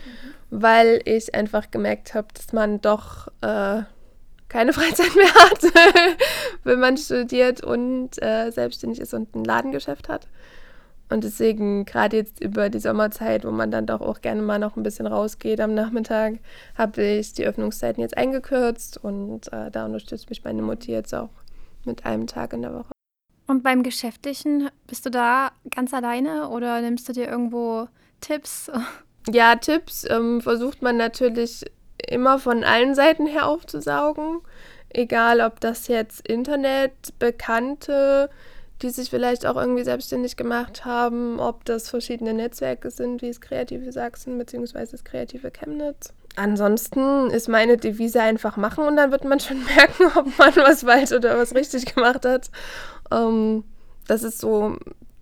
weil 0.49 1.01
ich 1.05 1.33
einfach 1.33 1.71
gemerkt 1.71 2.13
habe, 2.13 2.27
dass 2.33 2.51
man 2.51 2.81
doch 2.81 3.29
äh, 3.41 3.83
keine 4.49 4.73
Freizeit 4.73 5.15
mehr 5.15 5.34
hat, 5.34 5.63
wenn 6.63 6.79
man 6.79 6.97
studiert 6.97 7.63
und 7.63 8.21
äh, 8.21 8.51
selbstständig 8.51 8.99
ist 8.99 9.13
und 9.13 9.36
ein 9.36 9.43
Ladengeschäft 9.43 10.10
hat. 10.10 10.27
Und 11.10 11.23
deswegen, 11.23 11.86
gerade 11.86 12.17
jetzt 12.17 12.41
über 12.41 12.69
die 12.69 12.79
Sommerzeit, 12.79 13.45
wo 13.45 13.51
man 13.51 13.69
dann 13.69 13.86
doch 13.86 14.01
auch 14.01 14.21
gerne 14.21 14.41
mal 14.41 14.58
noch 14.58 14.77
ein 14.77 14.84
bisschen 14.84 15.06
rausgeht 15.06 15.60
am 15.60 15.75
Nachmittag, 15.75 16.39
habe 16.75 17.03
ich 17.03 17.34
die 17.34 17.45
Öffnungszeiten 17.45 18.01
jetzt 18.01 18.17
eingekürzt 18.17 18.97
und 18.97 19.51
äh, 19.53 19.69
da 19.69 19.86
unterstützt 19.86 20.29
mich 20.29 20.43
meine 20.43 20.62
Mutti 20.62 20.91
jetzt 20.91 21.13
auch 21.13 21.29
mit 21.86 22.06
einem 22.06 22.25
Tag 22.25 22.53
in 22.53 22.63
der 22.63 22.73
Woche. 22.73 22.93
Und 23.45 23.62
beim 23.62 23.84
Geschäftlichen, 23.84 24.69
bist 24.88 25.06
du 25.06 25.12
da 25.12 25.51
ganz 25.69 25.93
alleine 25.93 26.49
oder 26.49 26.82
nimmst 26.82 27.08
du 27.10 27.13
dir 27.13 27.27
irgendwo 27.27 27.88
Tipps? 28.21 28.71
Ja, 29.29 29.56
Tipps 29.56 30.06
ähm, 30.10 30.41
versucht 30.41 30.82
man 30.82 30.97
natürlich 30.97 31.63
immer 32.09 32.39
von 32.39 32.63
allen 32.63 32.95
Seiten 32.95 33.27
her 33.27 33.47
aufzusaugen. 33.47 34.39
Egal, 34.89 35.41
ob 35.41 35.59
das 35.59 35.87
jetzt 35.87 36.27
Internetbekannte, 36.27 38.29
die 38.81 38.89
sich 38.89 39.09
vielleicht 39.09 39.45
auch 39.45 39.55
irgendwie 39.55 39.83
selbstständig 39.83 40.35
gemacht 40.35 40.85
haben, 40.85 41.39
ob 41.39 41.65
das 41.65 41.89
verschiedene 41.89 42.33
Netzwerke 42.33 42.91
sind, 42.91 43.21
wie 43.21 43.29
das 43.29 43.41
Kreative 43.41 43.91
Sachsen 43.91 44.37
bzw. 44.37 44.85
das 44.91 45.03
Kreative 45.03 45.51
Chemnitz. 45.51 46.13
Ansonsten 46.35 47.29
ist 47.29 47.47
meine 47.47 47.77
Devise 47.77 48.21
einfach 48.21 48.57
machen 48.57 48.85
und 48.85 48.97
dann 48.97 49.11
wird 49.11 49.23
man 49.23 49.39
schon 49.39 49.63
merken, 49.75 50.05
ob 50.15 50.37
man 50.37 50.55
was 50.57 50.83
falsch 50.83 51.11
oder 51.11 51.37
was 51.37 51.55
richtig 51.55 51.93
gemacht 51.93 52.25
hat. 52.25 52.49
Ähm, 53.11 53.63
das 54.07 54.23
ist 54.23 54.39
so 54.39 54.77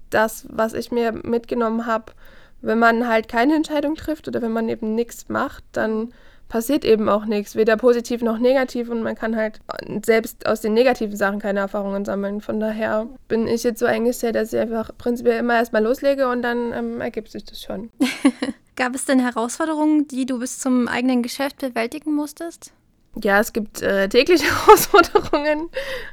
das, 0.10 0.46
was 0.50 0.74
ich 0.74 0.92
mir 0.92 1.12
mitgenommen 1.12 1.86
habe. 1.86 2.14
Wenn 2.62 2.80
man 2.80 3.08
halt 3.08 3.28
keine 3.28 3.56
Entscheidung 3.56 3.96
trifft 3.96 4.28
oder 4.28 4.42
wenn 4.42 4.52
man 4.52 4.70
eben 4.70 4.96
nichts 4.96 5.30
macht, 5.30 5.64
dann 5.72 6.14
passiert 6.52 6.84
eben 6.84 7.08
auch 7.08 7.24
nichts, 7.24 7.56
weder 7.56 7.78
positiv 7.78 8.22
noch 8.22 8.38
negativ 8.38 8.90
und 8.90 9.04
man 9.04 9.16
kann 9.16 9.38
halt 9.38 9.62
selbst 10.04 10.46
aus 10.46 10.60
den 10.60 10.74
negativen 10.74 11.16
Sachen 11.16 11.40
keine 11.40 11.62
Erfahrungen 11.62 12.04
sammeln. 12.04 12.42
Von 12.42 12.60
daher 12.60 13.08
bin 13.30 13.48
ich 13.48 13.64
jetzt 13.64 13.80
so 13.80 13.86
eingestellt, 13.86 14.36
dass 14.36 14.52
ich 14.52 14.60
einfach 14.60 14.92
prinzipiell 14.98 15.40
immer 15.40 15.56
erstmal 15.56 15.82
loslege 15.82 16.28
und 16.28 16.42
dann 16.42 16.74
ähm, 16.74 17.00
ergibt 17.00 17.32
sich 17.32 17.46
das 17.46 17.62
schon. 17.62 17.90
Gab 18.76 18.94
es 18.96 19.06
denn 19.06 19.20
Herausforderungen, 19.20 20.10
die 20.10 20.26
du 20.26 20.40
bis 20.40 20.60
zum 20.60 20.90
eigenen 20.90 21.24
Geschäft 21.24 21.60
bewältigen 21.60 22.14
musstest? 22.14 22.74
Ja, 23.16 23.40
es 23.40 23.54
gibt 23.54 23.82
äh, 23.82 24.10
tägliche 24.10 24.44
Herausforderungen. 24.66 25.70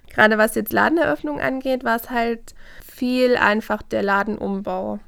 gerade 0.09 0.38
was 0.38 0.55
jetzt 0.55 0.72
Ladeneröffnung 0.72 1.40
angeht, 1.40 1.83
war 1.83 1.96
es 1.96 2.11
halt 2.11 2.55
viel 2.87 3.37
einfach 3.37 3.83
der 3.83 4.05
Ladenumbau. 4.05 5.01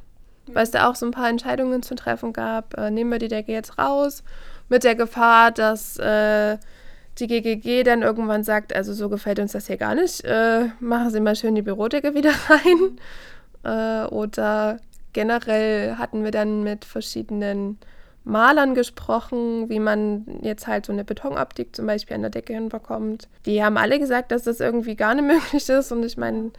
Weil 0.49 0.64
es 0.64 0.73
da 0.73 0.90
auch 0.90 0.97
so 0.97 1.07
ein 1.07 1.12
paar 1.12 1.29
Entscheidungen 1.29 1.85
zu 1.85 1.95
treffen 1.95 2.33
gab. 2.33 2.77
Äh, 2.77 2.90
nehmen 2.90 3.12
wir 3.12 3.21
die 3.21 3.29
Decke 3.29 3.53
jetzt 3.53 3.79
raus, 3.79 4.25
mit 4.71 4.85
der 4.85 4.95
Gefahr, 4.95 5.51
dass 5.51 5.99
äh, 5.99 6.57
die 7.19 7.27
GGG 7.27 7.83
dann 7.83 8.03
irgendwann 8.03 8.45
sagt, 8.45 8.75
also 8.75 8.95
so 8.95 9.11
gefällt 9.11 9.39
uns 9.39 9.53
das 9.53 9.67
hier 9.67 9.77
gar 9.77 9.95
nicht, 9.95 10.25
äh, 10.25 10.69
machen 10.81 11.11
Sie 11.11 11.21
mal 11.21 11.37
schön 11.37 11.55
die 11.55 11.63
Bürodecke 11.63 12.15
wieder 12.15 12.33
rein. 12.49 12.99
Äh, 13.63 14.09
oder 14.09 14.79
generell 15.13 15.97
hatten 15.97 16.25
wir 16.25 16.31
dann 16.31 16.63
mit 16.63 16.85
verschiedenen 16.85 17.79
Malern 18.25 18.75
gesprochen, 18.75 19.69
wie 19.69 19.81
man 19.81 20.25
jetzt 20.43 20.67
halt 20.67 20.87
so 20.87 20.93
eine 20.93 21.05
Betonoptik 21.05 21.75
zum 21.75 21.87
Beispiel 21.87 22.15
an 22.15 22.23
der 22.23 22.31
Decke 22.31 22.53
hinbekommt. 22.53 23.29
Die 23.47 23.63
haben 23.63 23.77
alle 23.77 23.99
gesagt, 23.99 24.31
dass 24.31 24.45
das 24.45 24.61
irgendwie 24.61 24.95
gar 24.95 25.15
nicht 25.15 25.27
möglich 25.27 25.69
ist. 25.69 25.93
Und 25.93 26.05
ich 26.05 26.17
meine, 26.17 26.53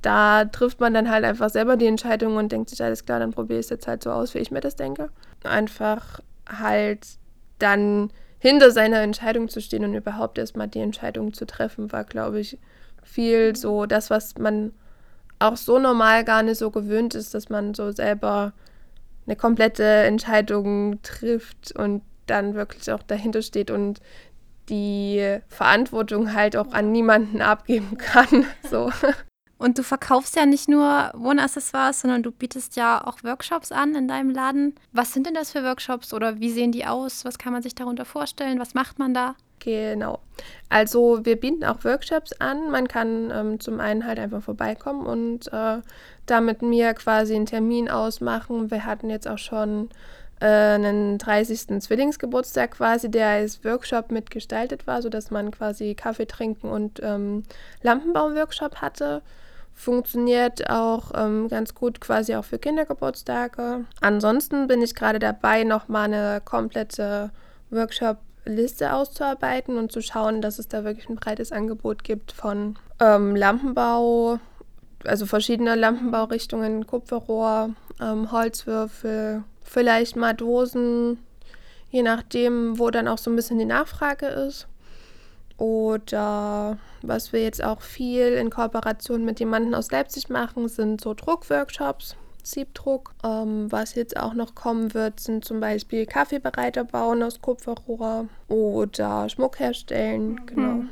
da 0.00 0.44
trifft 0.46 0.80
man 0.80 0.94
dann 0.94 1.10
halt 1.10 1.24
einfach 1.24 1.50
selber 1.50 1.76
die 1.76 1.86
Entscheidung 1.86 2.36
und 2.36 2.50
denkt 2.50 2.70
sich, 2.70 2.82
alles 2.82 3.04
klar, 3.04 3.20
dann 3.20 3.32
probiere 3.32 3.60
ich 3.60 3.66
es 3.66 3.70
jetzt 3.70 3.86
halt 3.86 4.02
so 4.02 4.10
aus, 4.10 4.34
wie 4.34 4.38
ich 4.38 4.50
mir 4.50 4.60
das 4.60 4.76
denke. 4.76 5.10
Einfach 5.44 6.20
halt 6.48 7.06
dann 7.62 8.10
hinter 8.38 8.70
seiner 8.70 9.00
Entscheidung 9.02 9.48
zu 9.48 9.60
stehen 9.60 9.84
und 9.84 9.94
überhaupt 9.94 10.38
erstmal 10.38 10.68
die 10.68 10.80
Entscheidung 10.80 11.32
zu 11.32 11.46
treffen, 11.46 11.92
war, 11.92 12.04
glaube 12.04 12.40
ich, 12.40 12.58
viel 13.02 13.54
so 13.56 13.86
das, 13.86 14.10
was 14.10 14.36
man 14.38 14.72
auch 15.38 15.56
so 15.56 15.78
normal 15.78 16.24
gar 16.24 16.42
nicht 16.42 16.58
so 16.58 16.70
gewöhnt 16.70 17.14
ist, 17.14 17.34
dass 17.34 17.48
man 17.48 17.74
so 17.74 17.90
selber 17.92 18.52
eine 19.26 19.36
komplette 19.36 19.84
Entscheidung 19.84 21.00
trifft 21.02 21.72
und 21.72 22.02
dann 22.26 22.54
wirklich 22.54 22.90
auch 22.90 23.02
dahinter 23.02 23.42
steht 23.42 23.70
und 23.70 24.00
die 24.68 25.38
Verantwortung 25.48 26.34
halt 26.34 26.56
auch 26.56 26.72
an 26.72 26.92
niemanden 26.92 27.42
abgeben 27.42 27.96
kann. 27.98 28.46
So. 28.70 28.90
Und 29.62 29.78
du 29.78 29.84
verkaufst 29.84 30.34
ja 30.34 30.44
nicht 30.44 30.68
nur 30.68 31.12
Wohnaccessoires, 31.14 32.00
sondern 32.00 32.24
du 32.24 32.32
bietest 32.32 32.74
ja 32.74 33.00
auch 33.06 33.22
Workshops 33.22 33.70
an 33.70 33.94
in 33.94 34.08
deinem 34.08 34.30
Laden. 34.30 34.74
Was 34.90 35.12
sind 35.12 35.24
denn 35.24 35.34
das 35.34 35.52
für 35.52 35.62
Workshops 35.62 36.12
oder 36.12 36.40
wie 36.40 36.50
sehen 36.50 36.72
die 36.72 36.84
aus? 36.84 37.24
Was 37.24 37.38
kann 37.38 37.52
man 37.52 37.62
sich 37.62 37.76
darunter 37.76 38.04
vorstellen? 38.04 38.58
Was 38.58 38.74
macht 38.74 38.98
man 38.98 39.14
da? 39.14 39.36
Genau. 39.60 40.18
Also 40.68 41.24
wir 41.24 41.36
bieten 41.36 41.64
auch 41.64 41.84
Workshops 41.84 42.32
an. 42.40 42.72
Man 42.72 42.88
kann 42.88 43.30
ähm, 43.32 43.60
zum 43.60 43.78
einen 43.78 44.04
halt 44.04 44.18
einfach 44.18 44.42
vorbeikommen 44.42 45.06
und 45.06 45.46
äh, 45.52 45.80
da 46.26 46.40
mit 46.40 46.62
mir 46.62 46.92
quasi 46.94 47.36
einen 47.36 47.46
Termin 47.46 47.88
ausmachen. 47.88 48.72
Wir 48.72 48.84
hatten 48.84 49.10
jetzt 49.10 49.28
auch 49.28 49.38
schon 49.38 49.90
äh, 50.40 50.46
einen 50.46 51.18
30. 51.18 51.80
Zwillingsgeburtstag 51.80 52.72
quasi, 52.72 53.12
der 53.12 53.28
als 53.28 53.64
Workshop 53.64 54.10
mitgestaltet 54.10 54.88
war, 54.88 55.02
sodass 55.02 55.30
man 55.30 55.52
quasi 55.52 55.94
Kaffee 55.94 56.26
trinken 56.26 56.68
und 56.68 56.98
ähm, 57.00 57.44
Lampenbau-Workshop 57.82 58.82
hatte. 58.82 59.22
Funktioniert 59.74 60.68
auch 60.70 61.12
ähm, 61.14 61.48
ganz 61.48 61.74
gut 61.74 62.00
quasi 62.00 62.36
auch 62.36 62.44
für 62.44 62.58
Kindergeburtstage. 62.58 63.84
Ansonsten 64.00 64.66
bin 64.68 64.82
ich 64.82 64.94
gerade 64.94 65.18
dabei, 65.18 65.64
nochmal 65.64 66.04
eine 66.04 66.40
komplette 66.44 67.30
Workshop-Liste 67.70 68.92
auszuarbeiten 68.92 69.78
und 69.78 69.90
zu 69.90 70.02
schauen, 70.02 70.40
dass 70.42 70.58
es 70.58 70.68
da 70.68 70.84
wirklich 70.84 71.08
ein 71.08 71.16
breites 71.16 71.52
Angebot 71.52 72.04
gibt 72.04 72.32
von 72.32 72.76
ähm, 73.00 73.34
Lampenbau, 73.34 74.38
also 75.04 75.26
verschiedene 75.26 75.74
Lampenbaurichtungen, 75.74 76.86
Kupferrohr, 76.86 77.70
ähm, 78.00 78.30
Holzwürfel, 78.30 79.42
vielleicht 79.62 80.16
mal 80.16 80.34
Dosen, 80.34 81.18
je 81.90 82.02
nachdem, 82.02 82.78
wo 82.78 82.90
dann 82.90 83.08
auch 83.08 83.18
so 83.18 83.30
ein 83.30 83.36
bisschen 83.36 83.58
die 83.58 83.64
Nachfrage 83.64 84.26
ist. 84.26 84.68
Oder 85.62 86.76
was 87.02 87.32
wir 87.32 87.40
jetzt 87.40 87.62
auch 87.62 87.82
viel 87.82 88.32
in 88.32 88.50
Kooperation 88.50 89.24
mit 89.24 89.38
jemandem 89.38 89.74
aus 89.74 89.92
Leipzig 89.92 90.28
machen, 90.28 90.68
sind 90.68 91.00
so 91.00 91.14
Druckworkshops, 91.14 92.16
Siebdruck. 92.42 93.14
Ähm, 93.22 93.70
was 93.70 93.94
jetzt 93.94 94.16
auch 94.16 94.34
noch 94.34 94.56
kommen 94.56 94.92
wird, 94.92 95.20
sind 95.20 95.44
zum 95.44 95.60
Beispiel 95.60 96.04
Kaffeebereiter 96.04 96.82
bauen 96.82 97.22
aus 97.22 97.40
Kupferrohr 97.40 98.26
oder 98.48 99.28
Schmuck 99.28 99.60
herstellen. 99.60 100.30
Mhm. 100.30 100.46
Genau. 100.46 100.84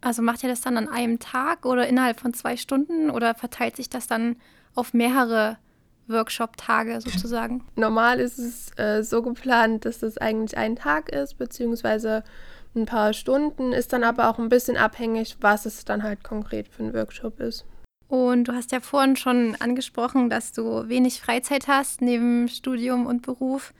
Also 0.00 0.22
macht 0.22 0.42
ihr 0.42 0.48
das 0.48 0.62
dann 0.62 0.78
an 0.78 0.88
einem 0.88 1.18
Tag 1.18 1.66
oder 1.66 1.86
innerhalb 1.86 2.18
von 2.18 2.32
zwei 2.32 2.56
Stunden 2.56 3.10
oder 3.10 3.34
verteilt 3.34 3.76
sich 3.76 3.90
das 3.90 4.06
dann 4.06 4.36
auf 4.74 4.94
mehrere 4.94 5.58
Workshop-Tage 6.06 7.02
sozusagen? 7.02 7.62
Normal 7.76 8.20
ist 8.20 8.38
es 8.38 8.70
äh, 8.78 9.02
so 9.02 9.20
geplant, 9.20 9.84
dass 9.84 9.98
das 9.98 10.16
eigentlich 10.16 10.56
ein 10.56 10.76
Tag 10.76 11.10
ist, 11.10 11.36
beziehungsweise 11.36 12.24
ein 12.74 12.86
paar 12.86 13.12
Stunden, 13.12 13.72
ist 13.72 13.92
dann 13.92 14.04
aber 14.04 14.28
auch 14.28 14.38
ein 14.38 14.48
bisschen 14.48 14.76
abhängig, 14.76 15.36
was 15.40 15.66
es 15.66 15.84
dann 15.84 16.02
halt 16.02 16.22
konkret 16.22 16.68
für 16.68 16.84
ein 16.84 16.94
Workshop 16.94 17.40
ist. 17.40 17.64
Und 18.08 18.44
du 18.44 18.52
hast 18.52 18.72
ja 18.72 18.80
vorhin 18.80 19.16
schon 19.16 19.56
angesprochen, 19.60 20.30
dass 20.30 20.52
du 20.52 20.88
wenig 20.88 21.20
Freizeit 21.20 21.68
hast 21.68 22.00
neben 22.00 22.48
Studium 22.48 23.06
und 23.06 23.22
Beruf. 23.22 23.74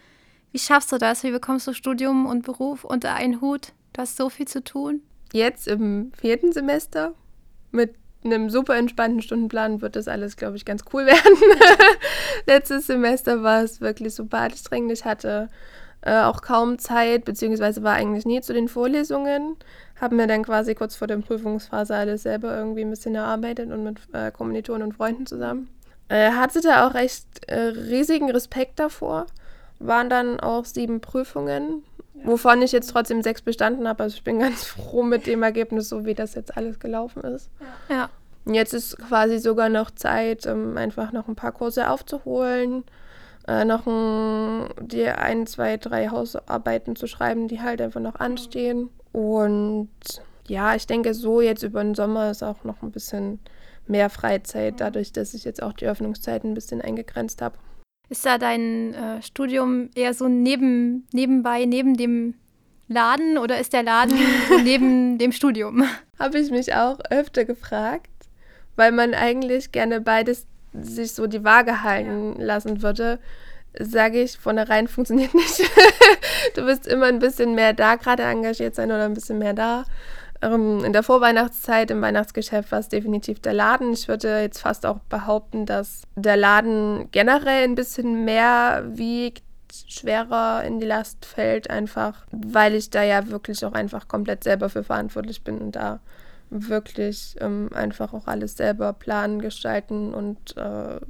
Wie 0.52 0.58
schaffst 0.58 0.92
du 0.92 0.98
das? 0.98 1.24
Wie 1.24 1.30
bekommst 1.30 1.66
du 1.66 1.72
Studium 1.72 2.26
und 2.26 2.44
Beruf 2.44 2.84
unter 2.84 3.14
einen 3.14 3.40
Hut? 3.40 3.72
Du 3.94 4.02
hast 4.02 4.16
so 4.16 4.28
viel 4.28 4.46
zu 4.46 4.62
tun. 4.62 5.02
Jetzt 5.32 5.66
im 5.66 6.12
vierten 6.12 6.52
Semester 6.52 7.14
mit 7.70 7.94
einem 8.24 8.50
super 8.50 8.76
entspannten 8.76 9.22
Stundenplan 9.22 9.80
wird 9.80 9.96
das 9.96 10.08
alles, 10.08 10.36
glaube 10.36 10.56
ich, 10.56 10.64
ganz 10.64 10.84
cool 10.92 11.06
werden. 11.06 11.36
Letztes 12.46 12.86
Semester 12.86 13.42
war 13.42 13.62
es 13.62 13.80
wirklich 13.80 14.14
super 14.14 14.38
anstrengend. 14.38 14.92
Ich 14.92 15.04
hatte 15.04 15.48
äh, 16.02 16.22
auch 16.22 16.42
kaum 16.42 16.78
Zeit, 16.78 17.24
beziehungsweise 17.24 17.82
war 17.82 17.94
eigentlich 17.94 18.24
nie 18.24 18.40
zu 18.40 18.52
den 18.52 18.68
Vorlesungen. 18.68 19.56
Habe 20.00 20.14
mir 20.14 20.26
dann 20.26 20.44
quasi 20.44 20.74
kurz 20.74 20.94
vor 20.94 21.08
der 21.08 21.16
Prüfungsphase 21.16 21.94
alles 21.94 22.22
selber 22.22 22.56
irgendwie 22.56 22.82
ein 22.82 22.90
bisschen 22.90 23.14
erarbeitet 23.14 23.70
und 23.72 23.82
mit 23.82 23.98
äh, 24.12 24.30
Kommilitonen 24.30 24.84
und 24.84 24.92
Freunden 24.94 25.26
zusammen. 25.26 25.68
Äh, 26.08 26.30
hatte 26.30 26.60
da 26.60 26.86
auch 26.86 26.94
echt 26.94 27.26
äh, 27.48 27.58
riesigen 27.58 28.30
Respekt 28.30 28.78
davor. 28.78 29.26
Waren 29.80 30.08
dann 30.08 30.40
auch 30.40 30.64
sieben 30.64 31.00
Prüfungen, 31.00 31.82
wovon 32.24 32.62
ich 32.62 32.72
jetzt 32.72 32.90
trotzdem 32.90 33.22
sechs 33.22 33.42
bestanden 33.42 33.88
habe. 33.88 34.04
Also 34.04 34.16
ich 34.16 34.24
bin 34.24 34.38
ganz 34.40 34.64
froh 34.64 35.02
mit 35.02 35.26
dem 35.26 35.42
Ergebnis, 35.42 35.88
so 35.88 36.04
wie 36.04 36.14
das 36.14 36.34
jetzt 36.34 36.56
alles 36.56 36.78
gelaufen 36.78 37.22
ist. 37.24 37.50
Ja. 37.88 38.08
Jetzt 38.46 38.72
ist 38.72 38.96
quasi 38.98 39.38
sogar 39.38 39.68
noch 39.68 39.90
Zeit, 39.90 40.46
um 40.46 40.76
einfach 40.76 41.12
noch 41.12 41.28
ein 41.28 41.34
paar 41.34 41.52
Kurse 41.52 41.90
aufzuholen 41.90 42.84
äh, 43.48 43.64
noch 43.64 43.86
ein, 43.86 44.68
die 44.80 45.06
ein, 45.08 45.46
zwei, 45.46 45.78
drei 45.78 46.08
Hausarbeiten 46.08 46.94
zu 46.96 47.06
schreiben, 47.06 47.48
die 47.48 47.62
halt 47.62 47.80
einfach 47.80 48.00
noch 48.00 48.16
anstehen. 48.16 48.90
Und 49.12 49.88
ja, 50.46 50.74
ich 50.74 50.86
denke, 50.86 51.14
so 51.14 51.40
jetzt 51.40 51.62
über 51.62 51.82
den 51.82 51.94
Sommer 51.94 52.30
ist 52.30 52.42
auch 52.42 52.62
noch 52.64 52.82
ein 52.82 52.92
bisschen 52.92 53.40
mehr 53.86 54.10
Freizeit, 54.10 54.74
dadurch, 54.80 55.12
dass 55.12 55.32
ich 55.32 55.44
jetzt 55.44 55.62
auch 55.62 55.72
die 55.72 55.86
Öffnungszeiten 55.86 56.50
ein 56.50 56.54
bisschen 56.54 56.82
eingegrenzt 56.82 57.40
habe. 57.40 57.56
Ist 58.10 58.26
da 58.26 58.36
dein 58.36 58.92
äh, 58.92 59.22
Studium 59.22 59.88
eher 59.94 60.12
so 60.12 60.28
neben, 60.28 61.06
nebenbei, 61.12 61.64
neben 61.64 61.96
dem 61.96 62.34
Laden 62.86 63.38
oder 63.38 63.58
ist 63.58 63.72
der 63.72 63.82
Laden 63.82 64.18
neben 64.64 65.16
dem 65.16 65.32
Studium? 65.32 65.84
Habe 66.18 66.38
ich 66.38 66.50
mich 66.50 66.74
auch 66.74 66.98
öfter 67.10 67.46
gefragt, 67.46 68.10
weil 68.76 68.92
man 68.92 69.14
eigentlich 69.14 69.72
gerne 69.72 70.02
beides 70.02 70.46
sich 70.72 71.14
so 71.14 71.26
die 71.26 71.44
Waage 71.44 71.82
halten 71.82 72.36
ja. 72.38 72.44
lassen 72.46 72.82
würde, 72.82 73.18
sage 73.78 74.22
ich, 74.22 74.38
von 74.38 74.56
der 74.56 74.68
Reihen 74.68 74.88
funktioniert 74.88 75.34
nicht. 75.34 75.60
du 76.54 76.66
wirst 76.66 76.86
immer 76.86 77.06
ein 77.06 77.18
bisschen 77.18 77.54
mehr 77.54 77.72
da 77.72 77.96
gerade 77.96 78.22
engagiert 78.22 78.74
sein 78.74 78.90
oder 78.90 79.04
ein 79.04 79.14
bisschen 79.14 79.38
mehr 79.38 79.54
da. 79.54 79.84
Ähm, 80.40 80.84
in 80.84 80.92
der 80.92 81.02
Vorweihnachtszeit, 81.02 81.90
im 81.90 82.00
Weihnachtsgeschäft 82.00 82.70
war 82.70 82.78
es 82.78 82.88
definitiv 82.88 83.40
der 83.40 83.54
Laden. 83.54 83.92
Ich 83.92 84.08
würde 84.08 84.40
jetzt 84.40 84.60
fast 84.60 84.86
auch 84.86 85.00
behaupten, 85.08 85.66
dass 85.66 86.02
der 86.14 86.36
Laden 86.36 87.10
generell 87.10 87.64
ein 87.64 87.74
bisschen 87.74 88.24
mehr 88.24 88.84
wiegt, 88.86 89.42
schwerer 89.88 90.64
in 90.64 90.80
die 90.80 90.86
Last 90.86 91.26
fällt, 91.26 91.70
einfach 91.70 92.26
weil 92.30 92.74
ich 92.74 92.90
da 92.90 93.02
ja 93.02 93.28
wirklich 93.28 93.64
auch 93.64 93.72
einfach 93.72 94.08
komplett 94.08 94.44
selber 94.44 94.68
für 94.68 94.84
verantwortlich 94.84 95.42
bin 95.42 95.58
und 95.58 95.72
da 95.76 96.00
wirklich 96.50 97.36
ähm, 97.40 97.70
einfach 97.74 98.12
auch 98.14 98.26
alles 98.26 98.56
selber 98.56 98.92
planen, 98.92 99.40
gestalten 99.40 100.14
und 100.14 100.56
äh, 100.56 101.00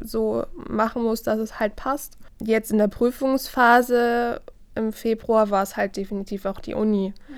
so 0.00 0.44
machen 0.54 1.02
muss, 1.02 1.22
dass 1.22 1.38
es 1.38 1.58
halt 1.58 1.76
passt. 1.76 2.18
Jetzt 2.40 2.70
in 2.70 2.78
der 2.78 2.88
Prüfungsphase 2.88 4.40
im 4.74 4.92
Februar 4.92 5.50
war 5.50 5.62
es 5.62 5.76
halt 5.76 5.96
definitiv 5.96 6.44
auch 6.44 6.60
die 6.60 6.74
Uni. 6.74 7.12
Mhm. 7.28 7.34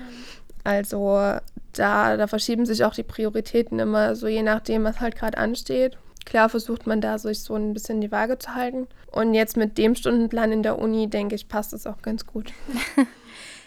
Also 0.63 1.39
da, 1.73 2.17
da 2.17 2.27
verschieben 2.27 2.65
sich 2.65 2.83
auch 2.83 2.93
die 2.93 3.03
Prioritäten 3.03 3.79
immer 3.79 4.15
so 4.15 4.27
je 4.27 4.43
nachdem, 4.43 4.83
was 4.83 4.99
halt 4.99 5.15
gerade 5.15 5.37
ansteht. 5.37 5.97
Klar 6.25 6.49
versucht 6.49 6.85
man 6.85 7.01
da 7.01 7.17
sich 7.17 7.41
so 7.41 7.55
ein 7.55 7.73
bisschen 7.73 7.99
die 7.99 8.11
Waage 8.11 8.37
zu 8.37 8.53
halten. 8.53 8.87
Und 9.11 9.33
jetzt 9.33 9.57
mit 9.57 9.77
dem 9.77 9.95
Stundenplan 9.95 10.51
in 10.51 10.63
der 10.63 10.77
Uni, 10.77 11.09
denke 11.09 11.33
ich, 11.33 11.47
passt 11.47 11.73
es 11.73 11.87
auch 11.87 12.01
ganz 12.01 12.27
gut. 12.27 12.53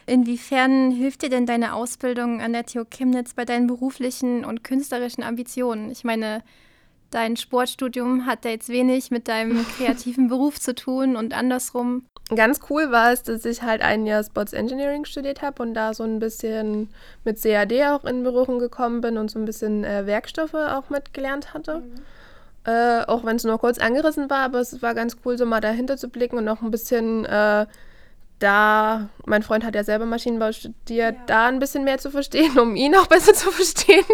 Inwiefern 0.06 0.90
hilft 0.90 1.22
dir 1.22 1.30
denn 1.30 1.46
deine 1.46 1.74
Ausbildung 1.74 2.42
an 2.42 2.52
der 2.52 2.66
TU 2.66 2.84
Chemnitz 2.84 3.34
bei 3.34 3.44
deinen 3.44 3.66
beruflichen 3.66 4.44
und 4.44 4.62
künstlerischen 4.62 5.22
Ambitionen? 5.22 5.90
Ich 5.90 6.04
meine, 6.04 6.42
dein 7.10 7.36
Sportstudium 7.36 8.26
hat 8.26 8.44
ja 8.44 8.50
jetzt 8.50 8.68
wenig 8.68 9.10
mit 9.10 9.28
deinem 9.28 9.64
kreativen 9.76 10.28
Beruf 10.28 10.60
zu 10.60 10.74
tun 10.74 11.16
und 11.16 11.32
andersrum. 11.32 12.04
Ganz 12.34 12.60
cool 12.70 12.90
war 12.90 13.12
es, 13.12 13.22
dass 13.22 13.44
ich 13.44 13.62
halt 13.62 13.82
ein 13.82 14.06
Jahr 14.06 14.24
Sports 14.24 14.52
Engineering 14.52 15.04
studiert 15.04 15.42
habe 15.42 15.62
und 15.62 15.74
da 15.74 15.94
so 15.94 16.04
ein 16.04 16.18
bisschen 16.18 16.88
mit 17.24 17.40
CAD 17.40 17.72
auch 17.84 18.04
in 18.04 18.22
Berührung 18.22 18.58
gekommen 18.58 19.00
bin 19.00 19.18
und 19.18 19.30
so 19.30 19.38
ein 19.38 19.44
bisschen 19.44 19.84
äh, 19.84 20.06
Werkstoffe 20.06 20.54
auch 20.54 20.90
mitgelernt 20.90 21.54
hatte. 21.54 21.80
Mhm. 21.80 21.94
Äh, 22.66 23.04
auch 23.04 23.24
wenn 23.24 23.36
es 23.36 23.44
nur 23.44 23.58
kurz 23.58 23.78
angerissen 23.78 24.30
war, 24.30 24.38
aber 24.38 24.60
es 24.60 24.80
war 24.80 24.94
ganz 24.94 25.18
cool, 25.24 25.36
so 25.36 25.44
mal 25.44 25.60
dahinter 25.60 25.98
zu 25.98 26.08
blicken 26.08 26.38
und 26.38 26.48
auch 26.48 26.62
ein 26.62 26.70
bisschen 26.70 27.26
äh, 27.26 27.66
da, 28.44 29.08
mein 29.24 29.42
Freund 29.42 29.64
hat 29.64 29.74
ja 29.74 29.82
selber 29.82 30.04
Maschinenbau 30.04 30.52
studiert, 30.52 31.16
ja. 31.16 31.22
da 31.26 31.46
ein 31.46 31.58
bisschen 31.58 31.82
mehr 31.82 31.98
zu 31.98 32.10
verstehen, 32.10 32.58
um 32.58 32.76
ihn 32.76 32.94
auch 32.94 33.06
besser 33.08 33.32
zu 33.32 33.50
verstehen. 33.50 34.04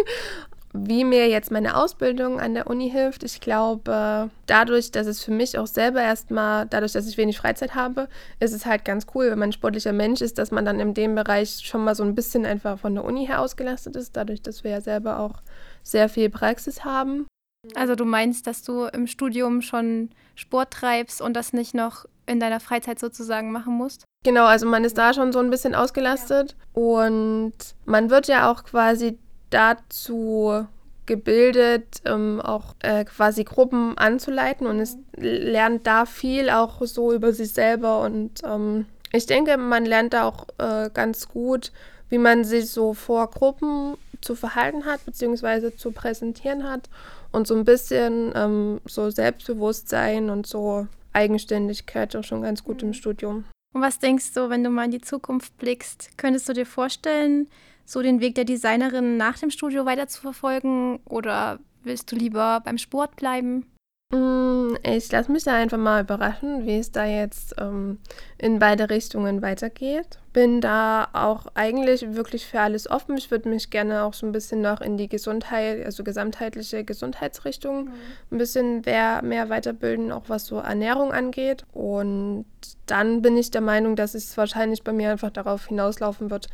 Wie 0.73 1.03
mir 1.03 1.27
jetzt 1.27 1.51
meine 1.51 1.75
Ausbildung 1.75 2.39
an 2.39 2.53
der 2.53 2.67
Uni 2.67 2.89
hilft, 2.89 3.23
ich 3.23 3.41
glaube, 3.41 4.29
dadurch, 4.45 4.91
dass 4.91 5.05
es 5.05 5.21
für 5.21 5.31
mich 5.31 5.59
auch 5.59 5.67
selber 5.67 6.01
erstmal, 6.01 6.65
dadurch, 6.65 6.93
dass 6.93 7.09
ich 7.09 7.17
wenig 7.17 7.37
Freizeit 7.37 7.75
habe, 7.75 8.07
ist 8.39 8.53
es 8.53 8.65
halt 8.65 8.85
ganz 8.85 9.05
cool, 9.13 9.29
wenn 9.29 9.39
man 9.39 9.49
ein 9.49 9.53
sportlicher 9.53 9.91
Mensch 9.91 10.21
ist, 10.21 10.37
dass 10.37 10.49
man 10.49 10.63
dann 10.63 10.79
in 10.79 10.93
dem 10.93 11.13
Bereich 11.13 11.59
schon 11.65 11.83
mal 11.83 11.93
so 11.93 12.03
ein 12.03 12.15
bisschen 12.15 12.45
einfach 12.45 12.79
von 12.79 12.95
der 12.95 13.03
Uni 13.03 13.27
her 13.27 13.41
ausgelastet 13.41 13.97
ist, 13.97 14.15
dadurch, 14.15 14.41
dass 14.41 14.63
wir 14.63 14.71
ja 14.71 14.79
selber 14.79 15.19
auch 15.19 15.41
sehr 15.83 16.07
viel 16.07 16.29
Praxis 16.29 16.85
haben. 16.85 17.27
Also 17.75 17.95
du 17.95 18.05
meinst, 18.05 18.47
dass 18.47 18.63
du 18.63 18.85
im 18.85 19.07
Studium 19.07 19.61
schon 19.61 20.09
Sport 20.35 20.71
treibst 20.71 21.21
und 21.21 21.33
das 21.33 21.51
nicht 21.51 21.73
noch 21.75 22.05
in 22.25 22.39
deiner 22.39 22.61
Freizeit 22.61 22.97
sozusagen 22.97 23.51
machen 23.51 23.73
musst? 23.73 24.05
Genau, 24.23 24.45
also 24.45 24.67
man 24.67 24.83
ist 24.83 24.97
da 24.97 25.13
schon 25.13 25.31
so 25.31 25.39
ein 25.39 25.49
bisschen 25.49 25.73
ausgelastet 25.73 26.55
ja. 26.75 26.81
und 26.81 27.53
man 27.85 28.09
wird 28.11 28.27
ja 28.27 28.51
auch 28.51 28.63
quasi 28.63 29.17
dazu 29.49 30.67
gebildet, 31.07 32.01
ähm, 32.05 32.39
auch 32.39 32.75
äh, 32.79 33.03
quasi 33.03 33.43
Gruppen 33.43 33.97
anzuleiten 33.97 34.67
und 34.67 34.79
es 34.79 34.97
lernt 35.17 35.87
da 35.87 36.05
viel 36.05 36.51
auch 36.51 36.81
so 36.85 37.11
über 37.11 37.33
sich 37.33 37.51
selber 37.51 38.01
und 38.01 38.41
ähm, 38.45 38.85
ich 39.11 39.25
denke, 39.25 39.57
man 39.57 39.85
lernt 39.85 40.13
da 40.13 40.25
auch 40.25 40.45
äh, 40.59 40.89
ganz 40.93 41.27
gut, 41.27 41.71
wie 42.09 42.19
man 42.19 42.43
sich 42.43 42.69
so 42.69 42.93
vor 42.93 43.29
Gruppen 43.29 43.97
zu 44.21 44.35
verhalten 44.35 44.85
hat, 44.85 45.03
beziehungsweise 45.05 45.75
zu 45.75 45.91
präsentieren 45.91 46.69
hat 46.69 46.89
und 47.31 47.47
so 47.47 47.55
ein 47.55 47.65
bisschen 47.65 48.31
ähm, 48.35 48.81
so 48.85 49.09
Selbstbewusstsein 49.09 50.29
und 50.29 50.45
so 50.45 50.87
Eigenständigkeit 51.11 52.15
auch 52.15 52.23
schon 52.23 52.43
ganz 52.43 52.63
gut 52.63 52.83
im 52.83 52.89
mhm. 52.89 52.93
Studium. 52.93 53.45
Und 53.73 53.81
was 53.81 53.99
denkst 53.99 54.33
du, 54.33 54.49
wenn 54.49 54.63
du 54.63 54.69
mal 54.69 54.85
in 54.85 54.91
die 54.91 55.01
Zukunft 55.01 55.57
blickst, 55.57 56.17
könntest 56.17 56.47
du 56.49 56.53
dir 56.53 56.65
vorstellen, 56.65 57.47
so 57.85 58.01
den 58.01 58.19
Weg 58.19 58.35
der 58.35 58.45
Designerin 58.45 59.17
nach 59.17 59.37
dem 59.39 59.49
Studio 59.49 59.85
weiter 59.85 60.07
zu 60.07 60.21
verfolgen 60.21 60.99
oder 61.05 61.59
willst 61.83 62.11
du 62.11 62.15
lieber 62.15 62.61
beim 62.63 62.77
Sport 62.77 63.15
bleiben? 63.15 63.65
Mm, 64.11 64.75
ich 64.83 65.09
lasse 65.11 65.31
mich 65.31 65.45
da 65.45 65.55
einfach 65.55 65.77
mal 65.77 66.01
überraschen, 66.01 66.65
wie 66.65 66.77
es 66.77 66.91
da 66.91 67.05
jetzt 67.05 67.55
ähm, 67.57 67.97
in 68.37 68.59
beide 68.59 68.89
Richtungen 68.89 69.41
weitergeht. 69.41 70.19
Bin 70.33 70.59
da 70.59 71.07
auch 71.13 71.45
eigentlich 71.55 72.13
wirklich 72.13 72.45
für 72.45 72.59
alles 72.59 72.89
offen. 72.89 73.17
Ich 73.17 73.31
würde 73.31 73.47
mich 73.47 73.69
gerne 73.69 74.03
auch 74.03 74.13
so 74.13 74.25
ein 74.25 74.33
bisschen 74.33 74.61
noch 74.61 74.81
in 74.81 74.97
die 74.97 75.07
Gesundheit, 75.07 75.85
also 75.85 76.03
gesamtheitliche 76.03 76.83
Gesundheitsrichtung, 76.83 77.85
mhm. 77.85 77.91
ein 78.31 78.37
bisschen 78.37 78.81
mehr, 78.81 79.21
mehr 79.23 79.49
weiterbilden, 79.49 80.11
auch 80.11 80.23
was 80.27 80.45
so 80.45 80.57
Ernährung 80.57 81.13
angeht. 81.13 81.65
Und 81.71 82.45
dann 82.87 83.21
bin 83.21 83.37
ich 83.37 83.49
der 83.51 83.61
Meinung, 83.61 83.95
dass 83.95 84.13
es 84.13 84.35
wahrscheinlich 84.35 84.83
bei 84.83 84.91
mir 84.91 85.11
einfach 85.11 85.31
darauf 85.31 85.67
hinauslaufen 85.67 86.29
wird, 86.29 86.47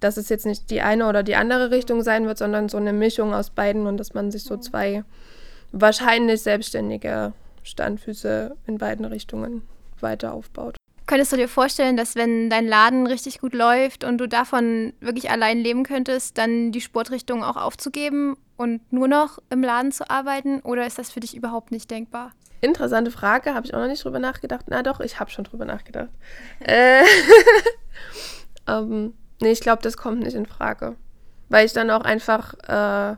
dass 0.00 0.16
es 0.16 0.30
jetzt 0.30 0.46
nicht 0.46 0.70
die 0.70 0.80
eine 0.80 1.06
oder 1.06 1.22
die 1.22 1.36
andere 1.36 1.70
Richtung 1.70 2.02
sein 2.02 2.26
wird, 2.26 2.38
sondern 2.38 2.70
so 2.70 2.78
eine 2.78 2.94
Mischung 2.94 3.34
aus 3.34 3.50
beiden 3.50 3.86
und 3.86 3.98
dass 3.98 4.14
man 4.14 4.30
sich 4.30 4.44
so 4.44 4.56
mhm. 4.56 4.62
Wahrscheinlich 5.72 6.42
selbstständige 6.42 7.32
Standfüße 7.62 8.56
in 8.66 8.78
beiden 8.78 9.04
Richtungen 9.04 9.62
weiter 10.00 10.32
aufbaut. 10.32 10.76
Könntest 11.06 11.32
du 11.32 11.36
dir 11.36 11.48
vorstellen, 11.48 11.96
dass 11.96 12.14
wenn 12.14 12.48
dein 12.48 12.66
Laden 12.66 13.06
richtig 13.06 13.40
gut 13.40 13.54
läuft 13.54 14.04
und 14.04 14.18
du 14.18 14.28
davon 14.28 14.92
wirklich 15.00 15.30
allein 15.30 15.58
leben 15.58 15.82
könntest, 15.82 16.38
dann 16.38 16.70
die 16.70 16.80
Sportrichtung 16.80 17.42
auch 17.42 17.56
aufzugeben 17.56 18.36
und 18.56 18.80
nur 18.92 19.08
noch 19.08 19.38
im 19.50 19.62
Laden 19.62 19.90
zu 19.90 20.08
arbeiten? 20.08 20.60
Oder 20.60 20.86
ist 20.86 20.98
das 20.98 21.10
für 21.10 21.20
dich 21.20 21.36
überhaupt 21.36 21.72
nicht 21.72 21.90
denkbar? 21.90 22.32
Interessante 22.60 23.10
Frage, 23.10 23.54
habe 23.54 23.66
ich 23.66 23.74
auch 23.74 23.80
noch 23.80 23.88
nicht 23.88 24.04
drüber 24.04 24.20
nachgedacht. 24.20 24.66
Na 24.68 24.84
doch, 24.84 25.00
ich 25.00 25.18
habe 25.18 25.30
schon 25.30 25.44
drüber 25.44 25.64
nachgedacht. 25.64 26.10
äh, 26.60 27.02
ähm, 28.68 29.14
nee, 29.40 29.50
ich 29.50 29.60
glaube, 29.60 29.82
das 29.82 29.96
kommt 29.96 30.20
nicht 30.20 30.36
in 30.36 30.46
Frage. 30.46 30.94
Weil 31.48 31.66
ich 31.66 31.72
dann 31.72 31.90
auch 31.90 32.02
einfach 32.02 32.54
äh, 32.68 33.16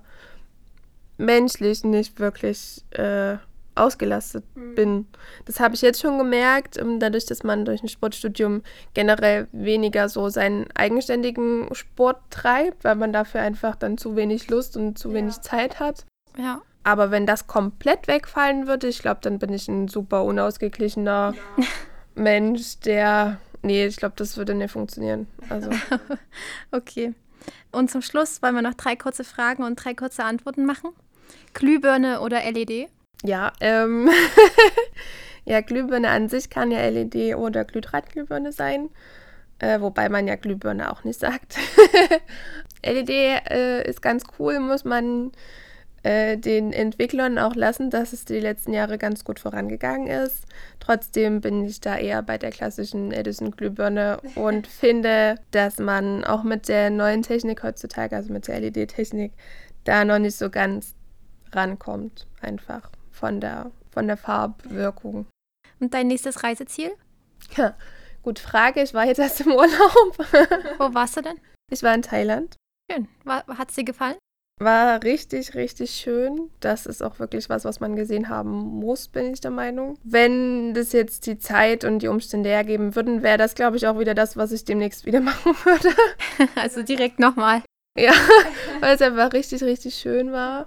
menschlich 1.17 1.85
nicht 1.85 2.19
wirklich 2.19 2.85
äh, 2.91 3.37
ausgelastet 3.75 4.45
mhm. 4.55 4.75
bin. 4.75 5.07
Das 5.47 5.61
habe 5.61 5.75
ich 5.75 5.83
jetzt 5.83 6.01
schon 6.01 6.19
gemerkt, 6.19 6.79
ähm, 6.79 7.01
dadurch, 7.01 7.27
dass 7.27 7.43
man 7.43 7.65
durch 7.65 7.83
ein 7.83 7.89
Sportstudium 7.89 8.63
generell 8.95 9.49
weniger 9.53 10.09
so 10.09 10.29
seinen 10.29 10.71
eigenständigen 10.75 11.69
Sport 11.75 12.19
treibt, 12.31 12.85
weil 12.85 12.95
man 12.95 13.13
dafür 13.13 13.41
einfach 13.41 13.77
dann 13.77 13.99
zu 13.99 14.17
wenig 14.17 14.49
Lust 14.49 14.77
und 14.77 14.99
zu 14.99 15.09
ja. 15.09 15.15
wenig 15.15 15.41
Zeit 15.41 15.81
hat. 15.81 16.07
Ja. 16.39 16.63
Aber 16.85 17.11
wenn 17.11 17.27
das 17.27 17.47
komplett 17.47 18.07
wegfallen 18.09 18.67
würde, 18.67 18.89
ich 18.89 19.01
glaube, 19.01 19.21
dann 19.23 19.39
bin 19.39 19.53
ich 19.53 19.69
ein 19.69 19.89
super 19.89 20.25
unausgeglichener 20.25 21.35
ja. 21.57 21.65
Mensch, 22.15 22.79
der. 22.81 23.39
Nee, 23.63 23.87
ich 23.87 23.97
glaube, 23.97 24.15
das 24.17 24.37
würde 24.37 24.55
nicht 24.55 24.71
funktionieren. 24.71 25.27
Also. 25.49 25.71
okay. 26.71 27.15
Und 27.73 27.91
zum 27.91 28.03
Schluss 28.03 28.43
wollen 28.43 28.55
wir 28.55 28.63
noch 28.63 28.75
drei 28.75 28.95
kurze 28.95 29.25
Fragen 29.25 29.65
und 29.65 29.77
drei 29.77 29.95
kurze 29.95 30.25
Antworten 30.25 30.67
machen. 30.67 30.91
Glühbirne 31.53 32.21
oder 32.21 32.41
LED? 32.51 32.89
Ja, 33.23 33.53
ähm, 33.61 34.11
ja, 35.45 35.61
Glühbirne 35.61 36.09
an 36.11 36.29
sich 36.29 36.51
kann 36.51 36.71
ja 36.71 36.87
LED 36.89 37.37
oder 37.37 37.65
Glühdrahtglühbirne 37.65 38.53
sein, 38.53 38.91
äh, 39.59 39.81
wobei 39.81 40.09
man 40.09 40.27
ja 40.27 40.37
Glühbirne 40.37 40.93
auch 40.93 41.05
nicht 41.05 41.21
sagt. 41.21 41.57
LED 42.85 43.09
äh, 43.09 43.89
ist 43.89 44.03
ganz 44.03 44.25
cool, 44.39 44.61
muss 44.61 44.85
man 44.85 45.33
äh, 46.05 46.37
den 46.37 46.73
Entwicklern 46.73 47.39
auch 47.39 47.55
lassen, 47.55 47.89
dass 47.89 48.13
es 48.13 48.27
die 48.27 48.39
letzten 48.39 48.75
Jahre 48.75 48.99
ganz 48.99 49.25
gut 49.25 49.41
vorangegangen 49.41 50.07
ist. 50.07 50.45
Trotzdem 50.79 51.41
bin 51.41 51.65
ich 51.65 51.81
da 51.81 51.97
eher 51.97 52.21
bei 52.23 52.37
der 52.37 52.51
klassischen 52.51 53.11
Edison-Glühbirne 53.11 54.21
und 54.35 54.67
finde, 54.67 55.37
dass 55.51 55.79
man 55.79 56.23
auch 56.23 56.43
mit 56.43 56.69
der 56.69 56.91
neuen 56.91 57.23
Technik 57.23 57.63
heutzutage, 57.63 58.15
also 58.15 58.33
mit 58.33 58.49
der 58.49 58.61
LED-Technik, 58.61 59.33
da 59.85 60.05
noch 60.05 60.19
nicht 60.19 60.37
so 60.37 60.51
ganz 60.51 60.95
rankommt, 61.55 62.27
einfach 62.41 62.91
von 63.11 63.41
der, 63.41 63.71
von 63.91 64.07
der 64.07 64.17
Farbwirkung. 64.17 65.27
Und 65.81 65.95
dein 65.95 66.09
nächstes 66.09 66.43
Reiseziel? 66.43 66.91
Ja, 67.57 67.75
gut 68.23 68.39
Frage. 68.39 68.83
Ich 68.83 68.95
war 68.95 69.07
jetzt 69.07 69.19
erst 69.19 69.41
im 69.43 69.53
Urlaub. 69.53 70.19
Wo 70.79 70.95
warst 70.95 71.17
du 71.17 71.23
denn? 71.23 71.41
Ich 71.71 71.83
war 71.83 71.95
in 71.95 72.03
Thailand. 72.03 72.57
Schön. 72.91 73.09
Hat 73.27 73.71
es 73.71 73.77
dir 73.77 73.85
gefallen? 73.85 74.17
War 74.61 75.03
richtig, 75.03 75.55
richtig 75.55 75.91
schön. 75.91 76.51
Das 76.61 76.87
ist 76.87 77.03
auch 77.03 77.19
wirklich 77.19 77.49
was, 77.49 77.65
was 77.65 77.81
man 77.81 77.97
gesehen 77.97 78.29
haben 78.29 78.51
muss, 78.51 79.09
bin 79.09 79.33
ich 79.33 79.41
der 79.41 79.51
Meinung. 79.51 79.99
Wenn 80.05 80.75
das 80.75 80.93
jetzt 80.93 81.27
die 81.27 81.39
Zeit 81.39 81.85
und 81.85 82.01
die 82.01 82.09
Umstände 82.09 82.51
hergeben 82.51 82.95
würden, 82.95 83.25
wäre 83.25 83.39
das, 83.39 83.57
glaube 83.57 83.77
ich, 83.77 83.89
auch 83.89 83.99
wieder 83.99 84.15
das, 84.15 84.37
was 84.37 84.53
ich 84.53 84.65
demnächst 84.65 85.07
wieder 85.07 85.21
machen 85.23 85.55
würde. 85.65 85.89
Also 86.57 86.83
direkt 86.83 87.19
nochmal. 87.19 87.63
Ja, 87.99 88.13
weil 88.81 88.95
es 88.95 89.03
einfach 89.03 89.33
richtig, 89.33 89.63
richtig 89.63 89.95
schön 89.95 90.33
war 90.33 90.67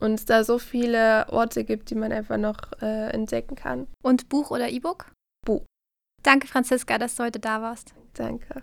und 0.00 0.14
es 0.14 0.24
da 0.24 0.44
so 0.44 0.58
viele 0.58 1.26
Orte 1.28 1.64
gibt, 1.64 1.90
die 1.90 1.94
man 1.94 2.12
einfach 2.12 2.36
noch 2.36 2.72
äh, 2.80 3.10
entdecken 3.10 3.56
kann. 3.56 3.86
Und 4.02 4.28
Buch 4.28 4.50
oder 4.50 4.68
E-Book? 4.68 5.12
Buch. 5.44 5.64
Danke, 6.22 6.46
Franziska, 6.46 6.98
dass 6.98 7.16
du 7.16 7.24
heute 7.24 7.38
da 7.38 7.62
warst. 7.62 7.94
Danke. 8.14 8.62